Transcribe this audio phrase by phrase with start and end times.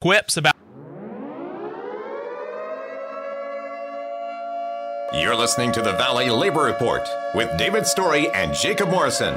[0.00, 0.54] quips about.
[5.12, 9.34] You're listening to the Valley Labor Report with David Story and Jacob Morrison.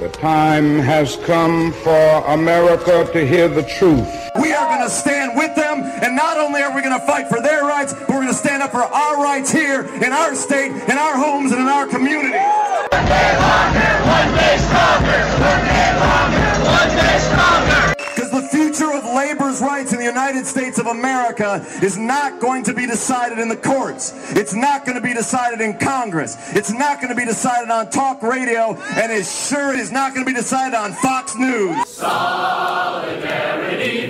[0.00, 4.08] The time has come for America to hear the truth.
[4.40, 5.63] We are going to stand with them,
[6.02, 8.34] and not only are we going to fight for their rights, but we're going to
[8.34, 11.86] stand up for our rights here in our state, in our homes, and in our
[11.86, 12.38] community.
[12.38, 15.20] One day longer, one day stronger.
[15.40, 17.94] One day longer, one day stronger.
[18.14, 22.62] Because the future of labor's rights in the United States of America is not going
[22.64, 24.12] to be decided in the courts.
[24.36, 26.36] It's not going to be decided in Congress.
[26.54, 30.24] It's not going to be decided on talk radio, and it sure is not going
[30.24, 31.88] to be decided on Fox News.
[31.88, 33.32] Solidarity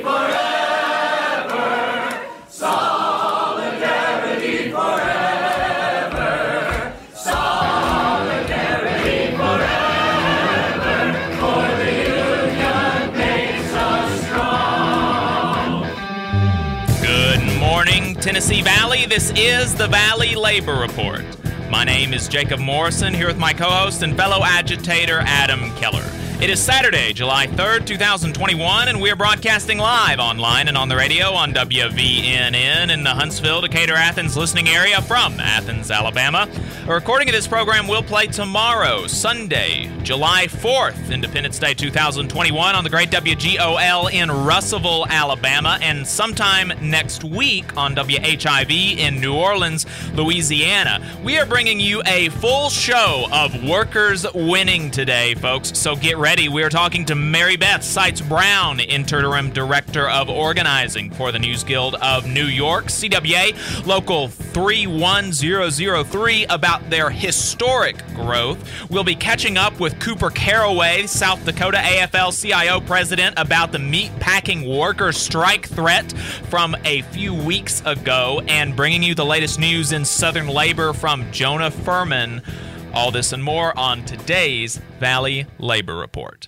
[0.03, 0.53] forever.
[18.45, 19.06] Tennessee Valley.
[19.06, 21.25] This is the Valley Labor Report.
[21.70, 26.05] My name is Jacob Morrison, here with my co host and fellow agitator, Adam Keller.
[26.40, 30.96] It is Saturday, July 3rd, 2021, and we are broadcasting live online and on the
[30.96, 36.46] radio on WVNN in the Huntsville, Decatur, Athens listening area from Athens, Alabama.
[36.86, 42.84] A recording of this program will play tomorrow, Sunday, July 4th, Independence Day 2021, on
[42.84, 49.86] the great WGOL in Russellville, Alabama, and sometime next week on WHIV in New Orleans,
[50.12, 51.00] Louisiana.
[51.22, 56.23] We are bringing you a full show of workers winning today, folks, so get ready.
[56.25, 61.62] We are talking to Mary Beth Seitz Brown, interim director of organizing for the News
[61.62, 68.91] Guild of New York, CWA, local 31003, about their historic growth.
[68.91, 74.11] We'll be catching up with Kooper Caraway, South Dakota AFL CIO president, about the meat
[74.19, 76.11] packing worker strike threat
[76.48, 81.30] from a few weeks ago, and bringing you the latest news in Southern labor from
[81.33, 82.41] Jonah Furman.
[82.94, 86.46] All this and more on today's Valley Labor Report.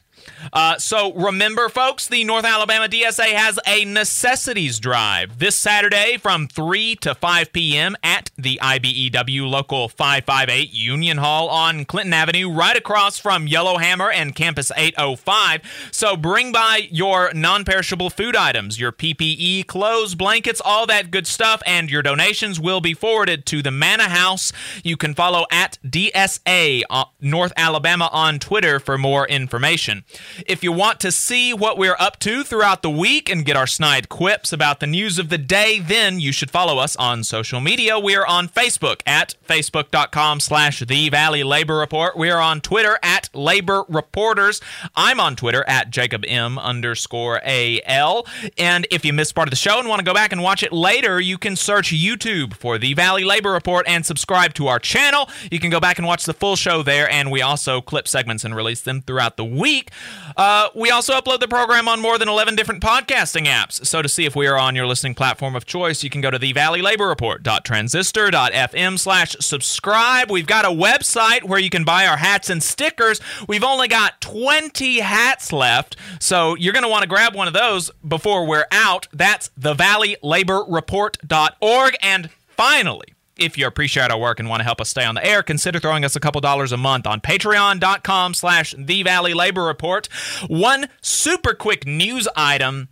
[0.52, 6.48] Uh, so remember, folks, the North Alabama DSA has a necessities drive this Saturday from
[6.48, 7.96] 3 to 5 p.m.
[8.02, 14.34] at the IBEW Local 558 Union Hall on Clinton Avenue, right across from Yellowhammer and
[14.34, 15.88] Campus 805.
[15.90, 21.26] So bring by your non perishable food items, your PPE, clothes, blankets, all that good
[21.26, 24.52] stuff, and your donations will be forwarded to the Manna House.
[24.82, 30.04] You can follow at DSA uh, North Alabama on Twitter for more information.
[30.46, 33.66] If you want to see what we're up to throughout the week and get our
[33.66, 37.60] snide quips about the news of the day, then you should follow us on social
[37.60, 37.98] media.
[37.98, 42.16] We are on Facebook at facebook.com slash the Valley Labor Report.
[42.16, 44.60] We are on Twitter at Labor Reporters.
[44.94, 48.26] I'm on Twitter at Jacob M underscore AL.
[48.58, 50.62] And if you missed part of the show and want to go back and watch
[50.62, 54.78] it later, you can search YouTube for the Valley Labor Report and subscribe to our
[54.78, 55.28] channel.
[55.50, 58.44] You can go back and watch the full show there, and we also clip segments
[58.44, 59.90] and release them throughout the week.
[60.36, 63.84] Uh, we also upload the program on more than 11 different podcasting apps.
[63.86, 66.30] So to see if we are on your listening platform of choice, you can go
[66.30, 70.30] to the Valley Labor Report.transistor.fm slash subscribe.
[70.30, 73.20] We've got a website where you can buy our hats and stickers.
[73.48, 77.54] We've only got 20 hats left, so you're going to want to grab one of
[77.54, 79.08] those before we're out.
[79.12, 81.96] That's the valleylaborreport.org.
[82.02, 85.24] And finally, if you appreciate our work and want to help us stay on the
[85.24, 89.64] air, consider throwing us a couple dollars a month on patreon.com slash the Valley Labor
[89.64, 90.06] Report.
[90.48, 92.88] One super quick news item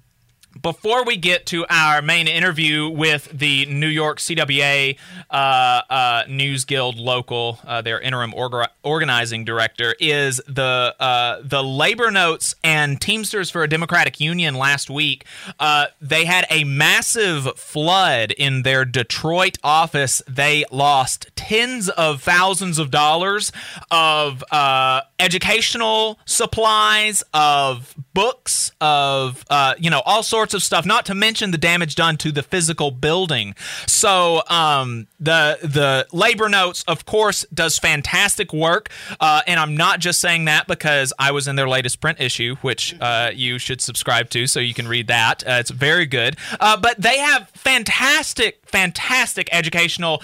[0.60, 4.96] before we get to our main interview with the New York CWA
[5.30, 11.62] uh, uh, News Guild local, uh, their interim orga- organizing director, is the uh, the
[11.62, 15.24] labor notes and Teamsters for a Democratic Union last week.
[15.58, 20.22] Uh, they had a massive flood in their Detroit office.
[20.28, 23.52] They lost tens of thousands of dollars
[23.90, 29.44] of uh, educational supplies, of books, of
[29.78, 30.84] you know all sorts of stuff.
[30.86, 33.54] Not to mention the damage done to the physical building.
[33.86, 38.90] So um, the the labor notes, of course, does fantastic work.
[39.20, 42.56] Uh, and I'm not just saying that because I was in their latest print issue,
[42.62, 45.46] which uh, you should subscribe to, so you can read that.
[45.46, 46.36] Uh, it's very good.
[46.60, 50.22] Uh, but they have fantastic, fantastic educational.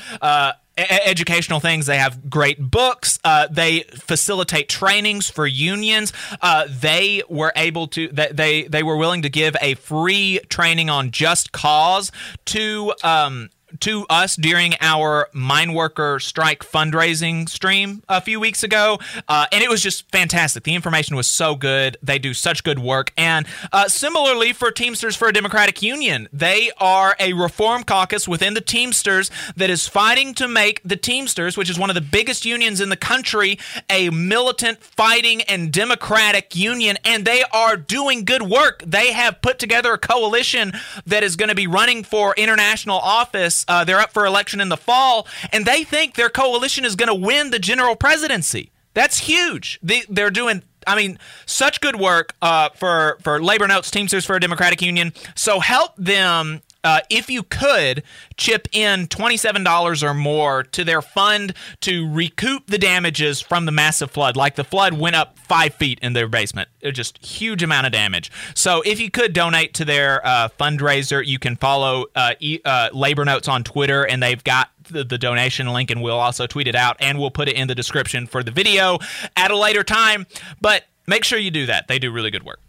[0.77, 1.87] Educational things.
[1.87, 3.19] They have great books.
[3.23, 6.13] Uh, they facilitate trainings for unions.
[6.41, 8.09] Uh, they were able to.
[8.09, 12.13] They they were willing to give a free training on just cause
[12.47, 12.95] to.
[13.03, 13.51] Um,
[13.81, 19.63] to us during our mine worker strike fundraising stream a few weeks ago, uh, and
[19.63, 20.65] it was just fantastic.
[20.65, 21.97] The information was so good.
[22.03, 23.13] They do such good work.
[23.17, 28.55] And uh, similarly for Teamsters for a Democratic Union, they are a reform caucus within
[28.55, 32.45] the Teamsters that is fighting to make the Teamsters, which is one of the biggest
[32.45, 33.59] unions in the country,
[33.89, 36.97] a militant, fighting, and democratic union.
[37.05, 38.83] And they are doing good work.
[38.87, 40.73] They have put together a coalition
[41.07, 43.60] that is going to be running for international office.
[43.69, 47.09] Uh, they're up for election in the fall, and they think their coalition is going
[47.09, 48.71] to win the general presidency.
[48.95, 49.79] That's huge.
[49.83, 54.37] They, they're doing I mean, such good work uh, for for Labor Notes Teamsters for
[54.37, 55.13] a Democratic Union.
[55.35, 58.03] So help them uh, if you could
[58.37, 64.11] chip in $27 or more to their fund to recoup the damages from the massive
[64.11, 64.37] flood.
[64.37, 67.93] Like the flood went up five feet in their basement, it just huge amount of
[67.93, 68.31] damage.
[68.55, 72.91] So if you could donate to their uh, fundraiser, you can follow uh, e- uh,
[72.93, 76.75] Labor Notes on Twitter, and they've got the, donation link, and we'll also tweet it
[76.75, 78.99] out, and we'll put it in the description for the video
[79.37, 80.27] at a later time.
[80.61, 82.61] But make sure you do that; they do really good work.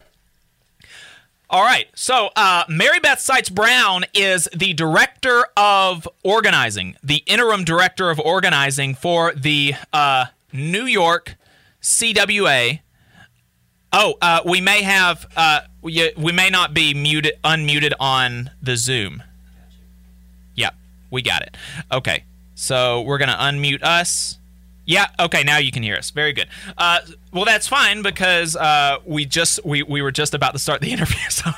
[1.51, 1.87] All right.
[1.95, 8.21] So, uh, Mary Beth Seitz Brown is the director of organizing, the interim director of
[8.21, 11.35] organizing for the uh, New York
[11.81, 12.79] CWA.
[13.91, 18.77] Oh, uh, we may have uh, we, we may not be muted unmuted on the
[18.77, 19.21] Zoom.
[20.55, 20.73] Yep,
[21.09, 21.57] we got it.
[21.91, 22.23] Okay,
[22.55, 24.37] so we're gonna unmute us.
[24.85, 25.07] Yeah.
[25.19, 25.43] Okay.
[25.43, 26.11] Now you can hear us.
[26.11, 26.47] Very good.
[26.77, 26.99] Uh,
[27.33, 30.91] well, that's fine because uh, we just we, we were just about to start the
[30.93, 31.17] interview.
[31.29, 31.49] So,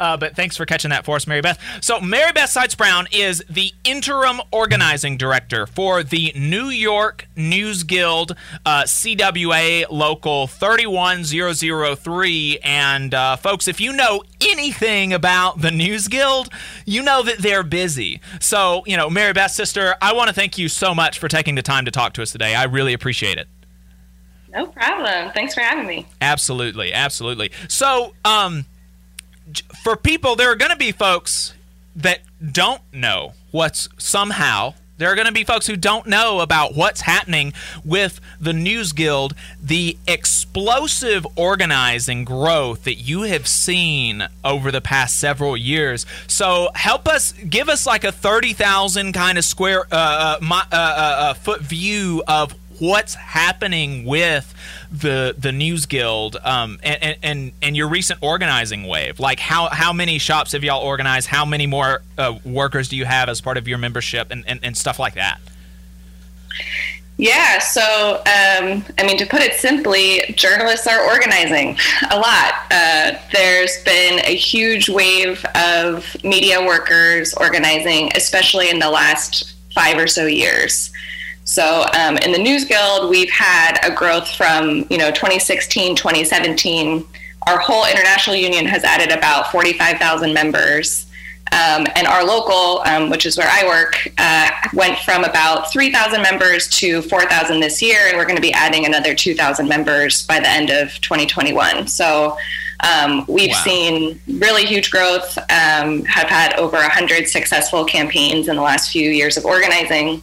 [0.00, 1.60] uh, but thanks for catching that for us, Mary Beth.
[1.82, 7.82] So, Mary Beth Seitz Brown is the interim organizing director for the New York News
[7.82, 8.34] Guild
[8.64, 12.58] uh, CWA Local 31003.
[12.62, 16.48] And uh, folks, if you know anything about the News Guild,
[16.86, 18.22] you know that they're busy.
[18.40, 21.54] So, you know, Mary Beth, sister, I want to thank you so much for taking
[21.54, 22.54] the time to talk to us today.
[22.54, 23.48] I really appreciate it.
[24.56, 25.30] No problem.
[25.32, 26.06] Thanks for having me.
[26.22, 27.50] Absolutely, absolutely.
[27.68, 28.64] So, um,
[29.82, 31.52] for people, there are going to be folks
[31.94, 32.20] that
[32.52, 34.72] don't know what's somehow.
[34.98, 37.52] There are going to be folks who don't know about what's happening
[37.84, 45.20] with the News Guild, the explosive organizing growth that you have seen over the past
[45.20, 46.06] several years.
[46.28, 51.34] So, help us, give us like a 30,000 kind of square uh, uh, uh, uh,
[51.34, 54.54] foot view of what's happening with
[54.90, 59.20] the the News Guild um, and, and and your recent organizing wave.
[59.20, 61.28] Like how how many shops have y'all organized?
[61.28, 64.60] How many more uh, workers do you have as part of your membership and, and,
[64.62, 65.40] and stuff like that?
[67.18, 71.78] Yeah, so um, I mean, to put it simply, journalists are organizing
[72.10, 72.54] a lot.
[72.70, 79.96] Uh, there's been a huge wave of media workers organizing, especially in the last five
[79.96, 80.92] or so years.
[81.46, 87.06] So um, in the News Guild, we've had a growth from you know 2016, 2017.
[87.46, 91.06] Our whole international union has added about 45,000 members.
[91.52, 96.20] Um, and our local, um, which is where I work, uh, went from about 3,000
[96.20, 100.40] members to 4,000 this year, and we're going to be adding another 2,000 members by
[100.40, 101.86] the end of 2021.
[101.86, 102.36] So
[102.80, 103.62] um, we've wow.
[103.62, 109.08] seen really huge growth, um, have had over 100 successful campaigns in the last few
[109.08, 110.22] years of organizing.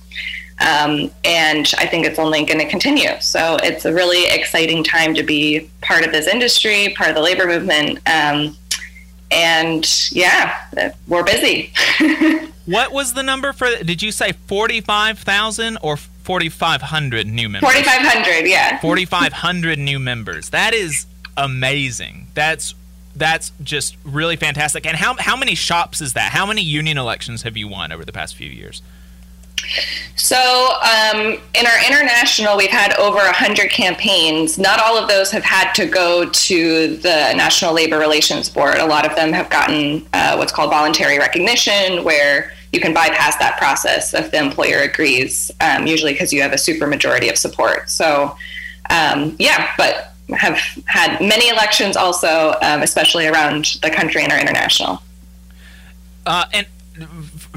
[0.64, 3.20] Um, and I think it's only going to continue.
[3.20, 7.22] So it's a really exciting time to be part of this industry, part of the
[7.22, 8.00] labor movement.
[8.10, 8.58] Um,
[9.30, 10.56] and yeah,
[11.08, 11.74] we're busy.
[12.66, 13.68] what was the number for?
[13.84, 17.72] Did you say forty-five thousand or forty-five hundred new members?
[17.72, 18.80] Forty-five hundred, yeah.
[18.82, 20.50] Forty-five hundred new members.
[20.50, 22.28] That is amazing.
[22.36, 22.76] That's
[23.16, 24.86] that's just really fantastic.
[24.86, 26.32] And how how many shops is that?
[26.32, 28.82] How many union elections have you won over the past few years?
[30.16, 30.38] So,
[30.82, 34.58] um, in our international, we've had over 100 campaigns.
[34.58, 38.78] Not all of those have had to go to the National Labor Relations Board.
[38.78, 43.38] A lot of them have gotten uh, what's called voluntary recognition, where you can bypass
[43.38, 47.90] that process if the employer agrees, um, usually because you have a supermajority of support.
[47.90, 48.36] So,
[48.90, 54.40] um, yeah, but have had many elections also, um, especially around the country and our
[54.40, 55.02] international.
[56.26, 56.68] Uh, and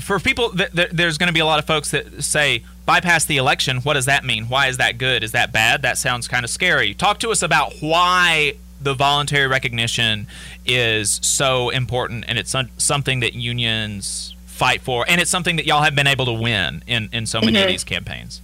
[0.01, 3.25] for people, th- th- there's going to be a lot of folks that say bypass
[3.25, 3.79] the election.
[3.79, 4.47] What does that mean?
[4.47, 5.25] Why is that good?
[5.25, 5.83] Is that bad?
[5.83, 6.95] That sounds kind of scary.
[6.95, 10.27] Talk to us about why the voluntary recognition
[10.65, 15.83] is so important, and it's something that unions fight for, and it's something that y'all
[15.83, 17.65] have been able to win in in so many mm-hmm.
[17.65, 18.41] of these campaigns.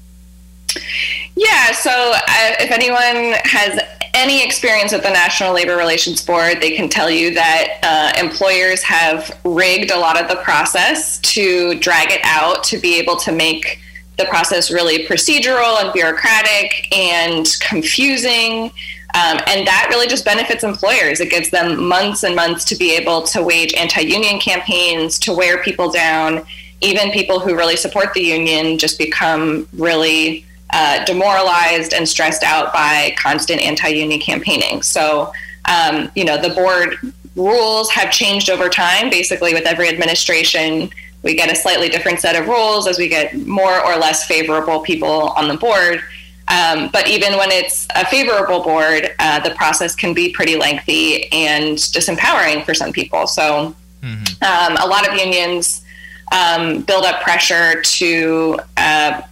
[1.36, 1.72] Yeah.
[1.72, 2.20] So uh,
[2.60, 3.80] if anyone has
[4.14, 8.82] any experience at the National Labor Relations Board, they can tell you that uh, employers
[8.82, 13.32] have rigged a lot of the process to drag it out to be able to
[13.32, 13.80] make
[14.18, 18.70] the process really procedural and bureaucratic and confusing.
[19.14, 21.20] Um, and that really just benefits employers.
[21.20, 25.34] It gives them months and months to be able to wage anti union campaigns, to
[25.34, 26.42] wear people down.
[26.80, 32.72] Even people who really support the union just become really uh, demoralized and stressed out
[32.72, 34.82] by constant anti-union campaigning.
[34.82, 35.32] So,
[35.66, 36.96] um, you know, the board
[37.36, 39.10] rules have changed over time.
[39.10, 40.90] Basically, with every administration,
[41.22, 44.80] we get a slightly different set of rules as we get more or less favorable
[44.80, 46.00] people on the board.
[46.48, 51.30] Um, but even when it's a favorable board, uh, the process can be pretty lengthy
[51.32, 53.26] and disempowering for some people.
[53.26, 54.42] So, mm-hmm.
[54.42, 55.84] um, a lot of unions
[56.32, 59.22] um, build up pressure to uh,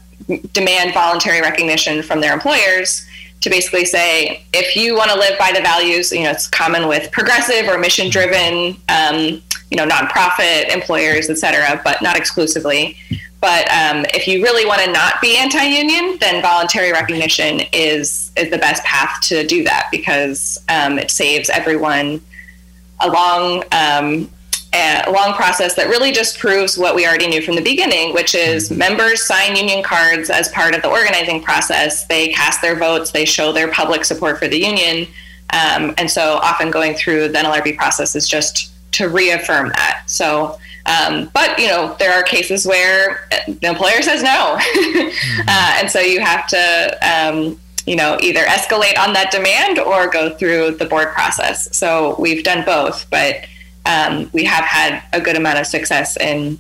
[0.52, 3.06] demand voluntary recognition from their employers
[3.40, 6.88] to basically say if you want to live by the values you know it's common
[6.88, 12.96] with progressive or mission driven um, you know nonprofit employers et cetera but not exclusively.
[13.40, 18.50] But um, if you really want to not be anti-union then voluntary recognition is is
[18.50, 22.20] the best path to do that because um, it saves everyone
[23.00, 24.30] a long um,
[24.73, 28.35] a long process that really just proves what we already knew from the beginning, which
[28.35, 28.79] is mm-hmm.
[28.79, 32.05] members sign union cards as part of the organizing process.
[32.07, 35.09] They cast their votes, they show their public support for the union.
[35.53, 40.05] Um, and so often going through the NLRB process is just to reaffirm that.
[40.07, 44.57] So, um, but you know, there are cases where the employer says no.
[44.59, 45.41] mm-hmm.
[45.49, 50.09] uh, and so you have to, um, you know, either escalate on that demand or
[50.09, 51.77] go through the board process.
[51.77, 53.47] So we've done both, but
[53.87, 56.58] um, we have had a good amount of success in,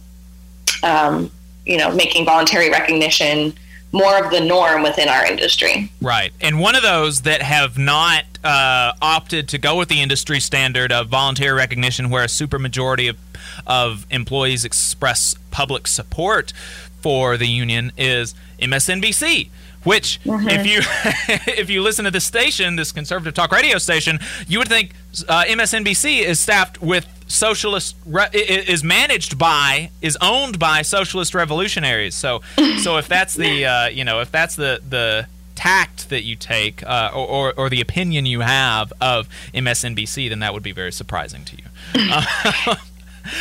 [0.82, 1.30] um,
[1.66, 3.52] you know, making voluntary recognition
[3.92, 5.90] more of the norm within our industry.
[6.00, 6.32] Right.
[6.40, 10.92] And one of those that have not uh, opted to go with the industry standard
[10.92, 13.18] of voluntary recognition, where a supermajority of,
[13.66, 16.52] of employees express public support
[17.00, 19.48] for the union, is MSNBC
[19.84, 20.48] which mm-hmm.
[20.48, 20.80] if you
[21.60, 24.92] if you listen to this station, this conservative talk radio station, you would think
[25.28, 32.14] uh, MSNBC is staffed with socialist re- is managed by is owned by socialist revolutionaries.
[32.14, 32.42] So
[32.82, 36.82] so if that's the uh, you know if that's the the tact that you take
[36.86, 40.92] uh, or, or, or the opinion you have of MSNBC, then that would be very
[40.92, 41.64] surprising to you.
[42.12, 42.76] Uh,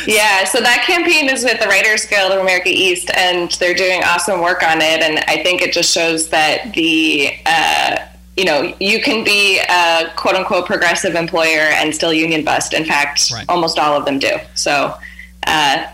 [0.06, 4.02] yeah, so that campaign is with the Writers Guild of America East, and they're doing
[4.04, 5.02] awesome work on it.
[5.02, 7.96] And I think it just shows that the uh,
[8.36, 12.74] you know you can be a quote unquote progressive employer and still union bust.
[12.74, 13.44] In fact, right.
[13.48, 14.36] almost all of them do.
[14.54, 14.94] So.
[15.46, 15.86] Uh,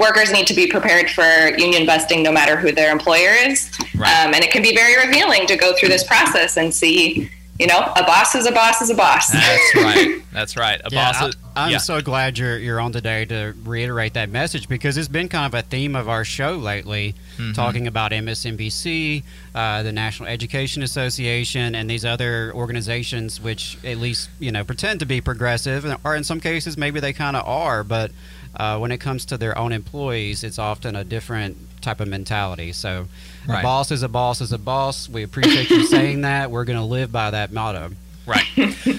[0.00, 3.70] workers need to be prepared for union busting no matter who their employer is.
[3.94, 4.26] Right.
[4.26, 7.66] Um, and it can be very revealing to go through this process and see you
[7.66, 9.30] know, a boss is a boss is a boss.
[9.30, 10.22] That's right.
[10.32, 10.80] That's right.
[10.80, 11.28] A yeah, boss.
[11.28, 11.78] Is, I, am yeah.
[11.78, 15.58] so glad you're you're on today to reiterate that message because it's been kind of
[15.58, 17.52] a theme of our show lately, mm-hmm.
[17.52, 19.22] talking about MSNBC,
[19.54, 25.00] uh, the National Education Association, and these other organizations which at least you know pretend
[25.00, 28.10] to be progressive, or in some cases maybe they kind of are, but
[28.56, 32.72] uh, when it comes to their own employees, it's often a different type of mentality.
[32.72, 33.06] So
[33.46, 33.60] Right.
[33.60, 35.08] A boss is a boss is a boss.
[35.08, 36.50] We appreciate you saying that.
[36.50, 37.92] We're going to live by that motto.
[38.24, 38.44] Right.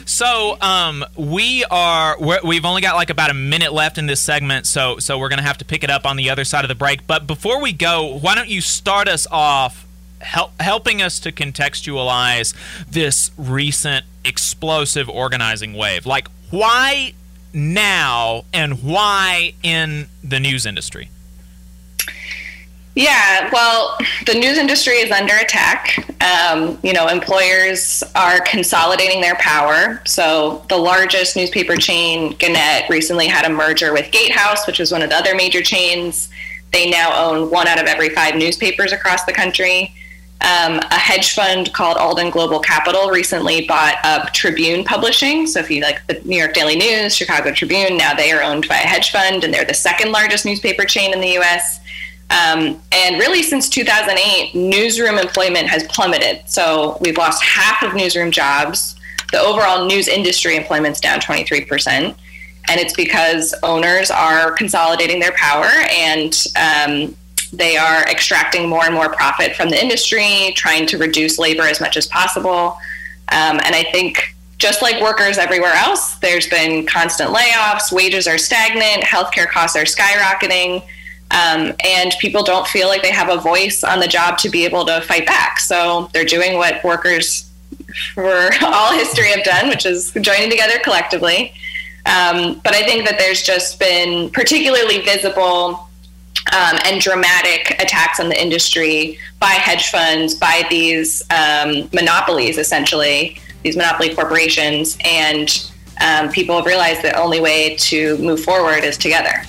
[0.06, 4.20] so um, we are we have only got like about a minute left in this
[4.20, 6.68] segment, so so we're gonna have to pick it up on the other side of
[6.68, 7.08] the break.
[7.08, 9.88] But before we go, why don't you start us off?
[10.20, 12.54] Help, helping us to contextualize
[12.90, 16.06] this recent explosive organizing wave.
[16.06, 17.14] Like, why
[17.54, 21.10] now and why in the news industry?
[22.96, 23.98] Yeah, well,
[24.28, 25.98] the news industry is under attack.
[26.22, 30.02] Um, you know, employers are consolidating their power.
[30.06, 35.02] So, the largest newspaper chain, Gannett, recently had a merger with Gatehouse, which is one
[35.02, 36.30] of the other major chains.
[36.72, 39.94] They now own one out of every five newspapers across the country.
[40.42, 45.48] Um, a hedge fund called Alden Global Capital recently bought up Tribune Publishing.
[45.48, 48.68] So, if you like the New York Daily News, Chicago Tribune, now they are owned
[48.68, 51.80] by a hedge fund, and they're the second largest newspaper chain in the U.S.
[52.34, 56.42] Um, and really, since 2008, newsroom employment has plummeted.
[56.46, 58.96] So we've lost half of newsroom jobs.
[59.32, 62.16] The overall news industry employment's down 23%.
[62.70, 67.16] And it's because owners are consolidating their power and um,
[67.52, 71.80] they are extracting more and more profit from the industry, trying to reduce labor as
[71.80, 72.78] much as possible.
[73.30, 78.38] Um, and I think just like workers everywhere else, there's been constant layoffs, wages are
[78.38, 80.84] stagnant, healthcare costs are skyrocketing.
[81.34, 84.66] Um, and people don't feel like they have a voice on the job to be
[84.66, 85.60] able to fight back.
[85.60, 87.50] So they're doing what workers
[88.14, 91.54] for all history have done, which is joining together collectively.
[92.06, 95.90] Um, but I think that there's just been particularly visible
[96.52, 103.40] um, and dramatic attacks on the industry by hedge funds, by these um, monopolies, essentially,
[103.64, 104.98] these monopoly corporations.
[105.06, 105.72] And
[106.04, 109.44] um, people have realized the only way to move forward is together.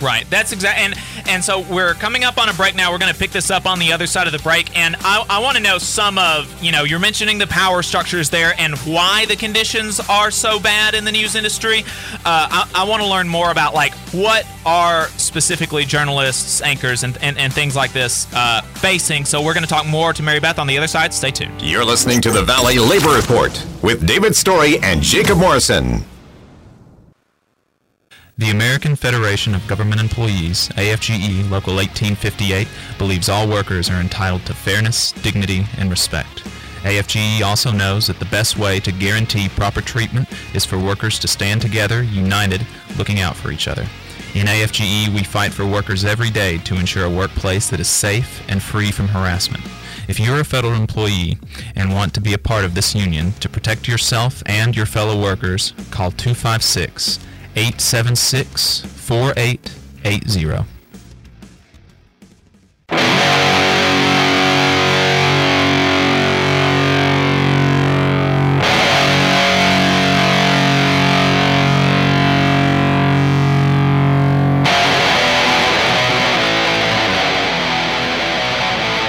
[0.00, 0.28] Right.
[0.30, 0.84] That's exactly.
[0.84, 0.94] And
[1.28, 2.92] and so we're coming up on a break now.
[2.92, 4.76] We're going to pick this up on the other side of the break.
[4.76, 8.30] And I, I want to know some of you know you're mentioning the power structures
[8.30, 11.84] there and why the conditions are so bad in the news industry.
[12.24, 17.18] Uh, I, I want to learn more about like what are specifically journalists, anchors, and
[17.22, 19.24] and, and things like this uh, facing.
[19.24, 21.12] So we're going to talk more to Mary Beth on the other side.
[21.12, 21.60] Stay tuned.
[21.60, 26.04] You're listening to the Valley Labor Report with David Story and Jacob Morrison.
[28.38, 34.54] The American Federation of Government Employees, AFGE Local 1858, believes all workers are entitled to
[34.54, 36.44] fairness, dignity, and respect.
[36.84, 41.26] AFGE also knows that the best way to guarantee proper treatment is for workers to
[41.26, 42.64] stand together, united,
[42.96, 43.88] looking out for each other.
[44.36, 48.48] In AFGE, we fight for workers every day to ensure a workplace that is safe
[48.48, 49.64] and free from harassment.
[50.06, 51.38] If you're a federal employee
[51.74, 55.20] and want to be a part of this union to protect yourself and your fellow
[55.20, 57.18] workers, call 256
[57.56, 60.66] 876 4880.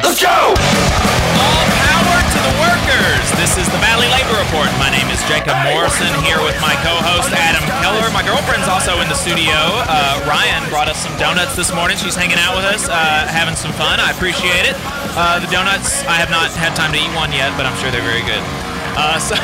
[0.02, 0.30] Let's go!
[0.30, 3.32] All power to the workers.
[3.38, 4.72] This is the Valley Labor Report.
[4.80, 8.10] My name Jacob Morrison here with my co-host Adam Keller.
[8.10, 9.54] My girlfriend's also in the studio.
[9.86, 12.02] Uh, Ryan brought us some donuts this morning.
[12.02, 14.02] She's hanging out with us, uh, having some fun.
[14.02, 14.74] I appreciate it.
[15.14, 17.94] Uh, the donuts, I have not had time to eat one yet, but I'm sure
[17.94, 18.42] they're very good.
[18.98, 19.38] Uh, so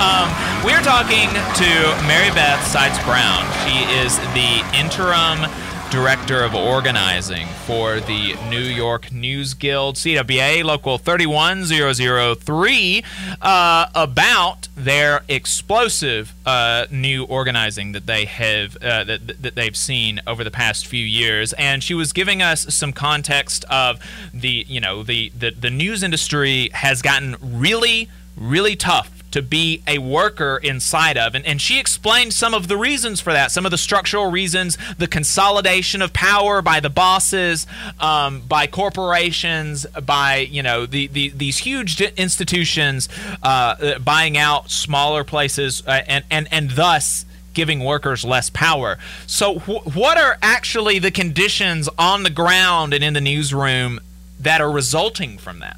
[0.00, 0.32] um,
[0.64, 1.28] we're talking
[1.60, 1.70] to
[2.08, 3.44] Mary Beth Seitz Brown.
[3.68, 5.44] She is the interim
[5.90, 13.04] director of organizing for the New York News Guild, CWA Local 31003,
[13.40, 20.20] uh, about their explosive uh, new organizing that they have uh, that, that they've seen
[20.26, 21.54] over the past few years.
[21.54, 23.98] And she was giving us some context of
[24.34, 29.82] the you know the the, the news industry has gotten really really tough to be
[29.86, 31.34] a worker inside of.
[31.34, 34.78] And, and she explained some of the reasons for that, some of the structural reasons,
[34.96, 37.66] the consolidation of power by the bosses,
[38.00, 43.08] um, by corporations, by, you know, the, the, these huge institutions
[43.42, 48.98] uh, buying out smaller places uh, and, and, and thus giving workers less power.
[49.26, 54.00] So, wh- what are actually the conditions on the ground and in the newsroom
[54.38, 55.76] that are resulting from that?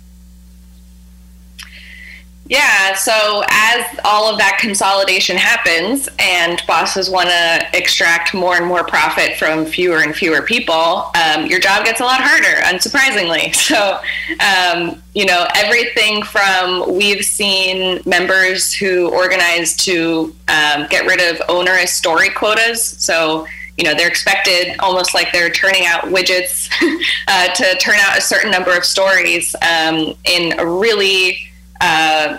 [2.51, 8.67] Yeah, so as all of that consolidation happens and bosses want to extract more and
[8.67, 13.55] more profit from fewer and fewer people, um, your job gets a lot harder, unsurprisingly.
[13.71, 14.01] So,
[14.41, 21.41] um, you know, everything from we've seen members who organize to um, get rid of
[21.49, 22.83] onerous story quotas.
[22.83, 26.69] So, you know, they're expected almost like they're turning out widgets
[27.29, 31.50] uh, to turn out a certain number of stories um, in a really
[31.81, 32.39] uh,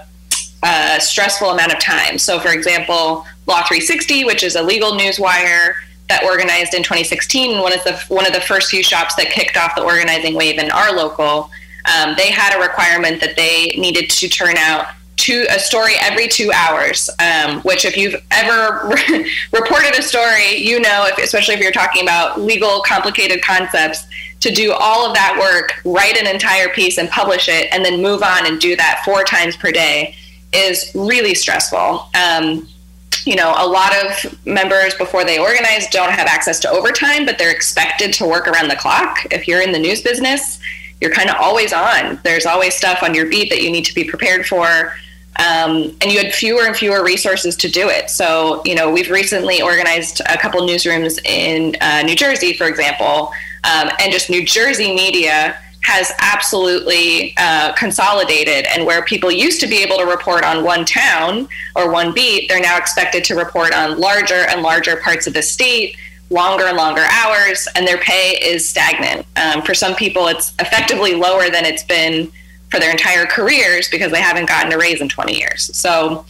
[0.64, 2.18] uh, stressful amount of time.
[2.18, 5.76] So, for example, Law 360, which is a legal news wire
[6.08, 9.58] that organized in 2016, one of the one of the first few shops that kicked
[9.58, 11.50] off the organizing wave in our local,
[11.86, 14.88] um, they had a requirement that they needed to turn out
[15.22, 17.10] two a story every two hours.
[17.20, 18.90] Um, which, if you've ever
[19.54, 24.08] reported a story, you know, if, especially if you're talking about legal, complicated concepts
[24.42, 28.02] to do all of that work, write an entire piece and publish it, and then
[28.02, 30.16] move on and do that four times per day
[30.54, 32.10] is really stressful.
[32.16, 32.68] Um,
[33.26, 37.38] you know, a lot of members before they organize don't have access to overtime, but
[37.38, 39.28] they're expected to work around the clock.
[39.30, 40.60] If you're in the news business,
[41.02, 42.20] you're kind of always on.
[42.24, 44.94] There's always stuff on your beat that you need to be prepared for.
[45.38, 48.10] Um, and you had fewer and fewer resources to do it.
[48.10, 53.32] So, you know, we've recently organized a couple newsrooms in uh, New Jersey, for example,
[53.64, 59.68] um, and just New Jersey media has absolutely uh, consolidated and where people used to
[59.68, 63.74] be able to report on one town or one beat they're now expected to report
[63.74, 65.96] on larger and larger parts of the state
[66.30, 71.16] longer and longer hours and their pay is stagnant um, for some people it's effectively
[71.16, 72.32] lower than it's been
[72.72, 76.26] for their entire careers because they haven't gotten a raise in 20 years so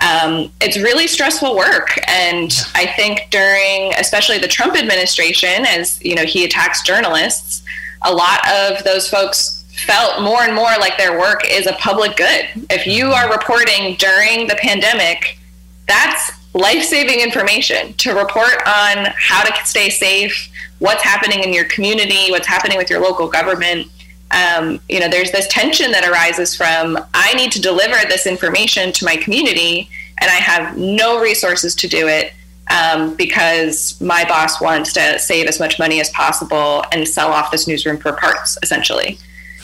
[0.00, 6.14] um, it's really stressful work and i think during especially the trump administration as you
[6.14, 7.62] know he attacks journalists
[8.02, 12.16] a lot of those folks felt more and more like their work is a public
[12.16, 12.46] good.
[12.70, 15.38] If you are reporting during the pandemic,
[15.86, 21.64] that's life saving information to report on how to stay safe, what's happening in your
[21.66, 23.86] community, what's happening with your local government.
[24.30, 28.92] Um, you know, there's this tension that arises from I need to deliver this information
[28.92, 29.88] to my community,
[30.20, 32.32] and I have no resources to do it
[32.70, 37.50] um, because my boss wants to save as much money as possible and sell off
[37.50, 39.18] this newsroom for parts, essentially.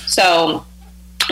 [0.06, 0.64] So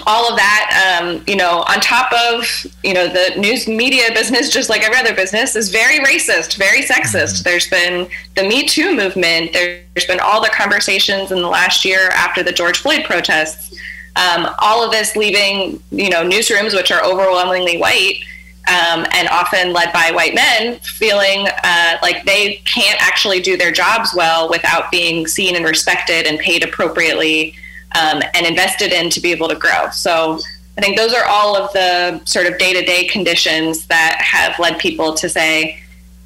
[0.07, 4.51] all of that, um, you know, on top of, you know, the news media business,
[4.51, 7.43] just like every other business, is very racist, very sexist.
[7.43, 7.43] Mm-hmm.
[7.45, 9.53] There's been the Me Too movement.
[9.53, 13.79] There's been all the conversations in the last year after the George Floyd protests.
[14.17, 18.23] Um, all of this leaving, you know, newsrooms, which are overwhelmingly white
[18.69, 23.73] um, and often led by white men, feeling uh, like they can't actually do their
[23.73, 27.55] jobs well without being seen and respected and paid appropriately
[27.95, 29.91] um, and invested in to be able to grow.
[29.91, 30.39] So
[30.79, 34.59] I think those are all of the sort of day to day conditions that have
[34.59, 35.79] led people to say,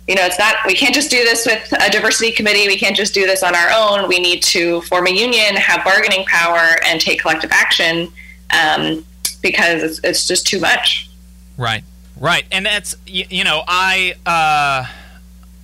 [0.07, 2.69] you know, it's not, we can't just do this with a diversity committee.
[2.69, 4.09] We can't just do this on our own.
[4.09, 8.13] We need to form a union, have bargaining power, and take collective action
[8.51, 9.05] um,
[9.43, 11.11] because it's, it's just too much.
[11.57, 11.83] Right,
[12.21, 12.45] right.
[12.53, 14.87] And that's, you, you know, I, uh,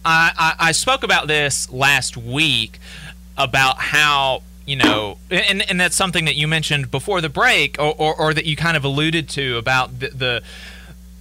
[0.05, 2.81] I, I, I spoke about this last week
[3.37, 7.95] about how you know, and and that's something that you mentioned before the break, or,
[7.97, 10.43] or, or that you kind of alluded to about the, the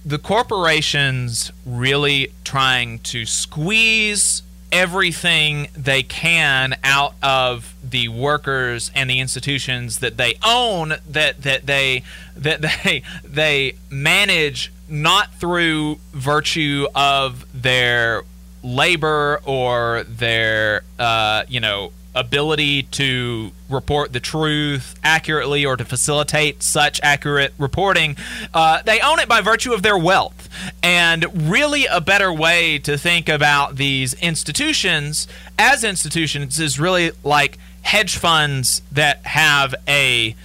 [0.04, 9.20] the corporations really trying to squeeze everything they can out of the workers and the
[9.20, 12.02] institutions that they own that that they
[12.34, 18.22] that they they manage not through virtue of their
[18.62, 26.62] labor or their uh, you know ability to report the truth accurately or to facilitate
[26.62, 28.16] such accurate reporting.
[28.52, 30.48] Uh, they own it by virtue of their wealth.
[30.82, 35.26] And really, a better way to think about these institutions
[35.58, 40.36] as institutions is really like hedge funds that have a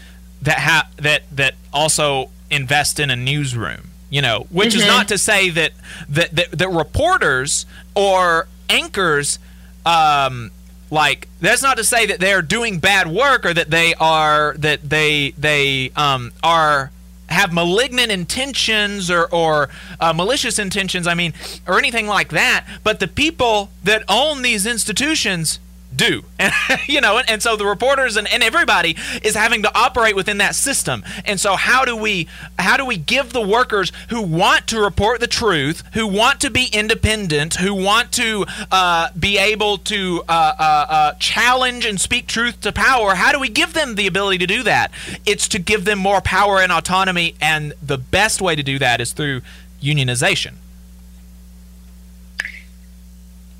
[0.41, 4.79] that have that that also invest in a newsroom you know which mm-hmm.
[4.79, 5.71] is not to say that
[6.09, 9.39] that that, that reporters or anchors
[9.85, 10.51] um,
[10.89, 14.89] like that's not to say that they're doing bad work or that they are that
[14.89, 16.91] they they um, are
[17.29, 19.69] have malignant intentions or, or
[19.99, 21.33] uh, malicious intentions, I mean,
[21.67, 22.65] or anything like that.
[22.83, 25.59] But the people that own these institutions
[25.97, 26.23] do.
[26.39, 26.53] And,
[26.87, 30.37] you know, and, and, so the reporters and, and everybody is having to operate within
[30.37, 31.03] that system.
[31.25, 32.27] And so how do we
[32.59, 36.49] how do we give the workers who want to report the truth, who want to
[36.49, 42.27] be independent, who want to uh, be able to uh, uh, uh challenge and speak
[42.27, 44.91] truth to power, how do we give them the ability to do that?
[45.25, 49.01] It's to give them more power and autonomy, and the best way to do that
[49.01, 49.41] is through
[49.81, 50.53] unionization.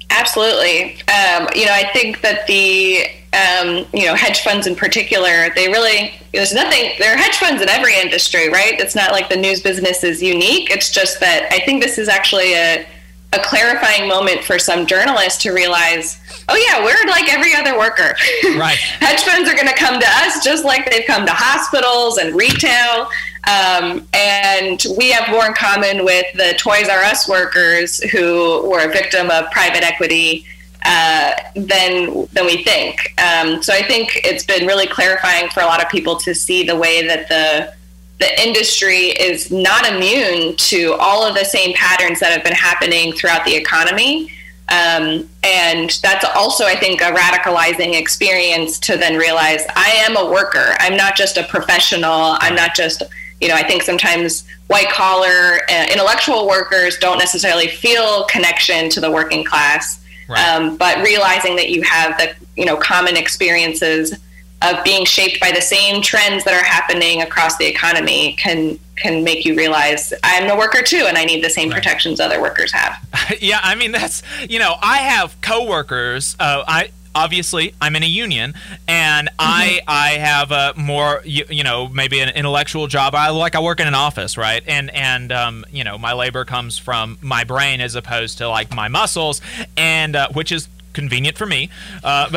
[0.10, 1.02] Absolutely.
[1.08, 5.68] Um, you know, I think that the um, you know hedge funds in particular, they
[5.68, 6.92] really there's nothing.
[7.00, 8.80] There are hedge funds in every industry, right?
[8.80, 10.72] It's not like the news business is unique.
[10.72, 12.88] It's just that I think this is actually a
[13.34, 16.18] a clarifying moment for some journalists to realize,
[16.48, 18.16] oh yeah, we're like every other worker.
[18.58, 18.78] Right.
[19.02, 22.36] hedge funds are going to come to us just like they've come to hospitals and
[22.36, 23.10] retail.
[23.48, 28.82] Um, and we have more in common with the Toys R Us workers who were
[28.82, 30.46] a victim of private equity
[30.86, 33.14] uh, than than we think.
[33.22, 36.64] Um, so I think it's been really clarifying for a lot of people to see
[36.64, 37.74] the way that the
[38.20, 43.14] the industry is not immune to all of the same patterns that have been happening
[43.14, 44.32] throughout the economy.
[44.70, 50.30] Um, and that's also, I think, a radicalizing experience to then realize I am a
[50.30, 50.76] worker.
[50.80, 52.36] I'm not just a professional.
[52.42, 53.04] I'm not just
[53.42, 59.00] you know, I think sometimes white collar uh, intellectual workers don't necessarily feel connection to
[59.00, 60.04] the working class.
[60.28, 60.40] Right.
[60.40, 64.18] Um, but realizing that you have the you know common experiences
[64.64, 69.24] of being shaped by the same trends that are happening across the economy can can
[69.24, 71.76] make you realize I'm a worker too and I need the same right.
[71.76, 72.98] protections other workers have.
[73.40, 76.36] yeah, I mean that's you know I have coworkers.
[76.40, 78.54] Uh, I obviously I'm in a union
[78.88, 79.36] and mm-hmm.
[79.40, 83.16] I I have a more you, you, know maybe an intellectual job.
[83.16, 84.64] I like I work in an office, right?
[84.68, 88.74] And and um, you know my labor comes from my brain as opposed to like
[88.74, 89.42] my muscles,
[89.76, 91.70] and uh, which is convenient for me.
[92.04, 92.28] Uh,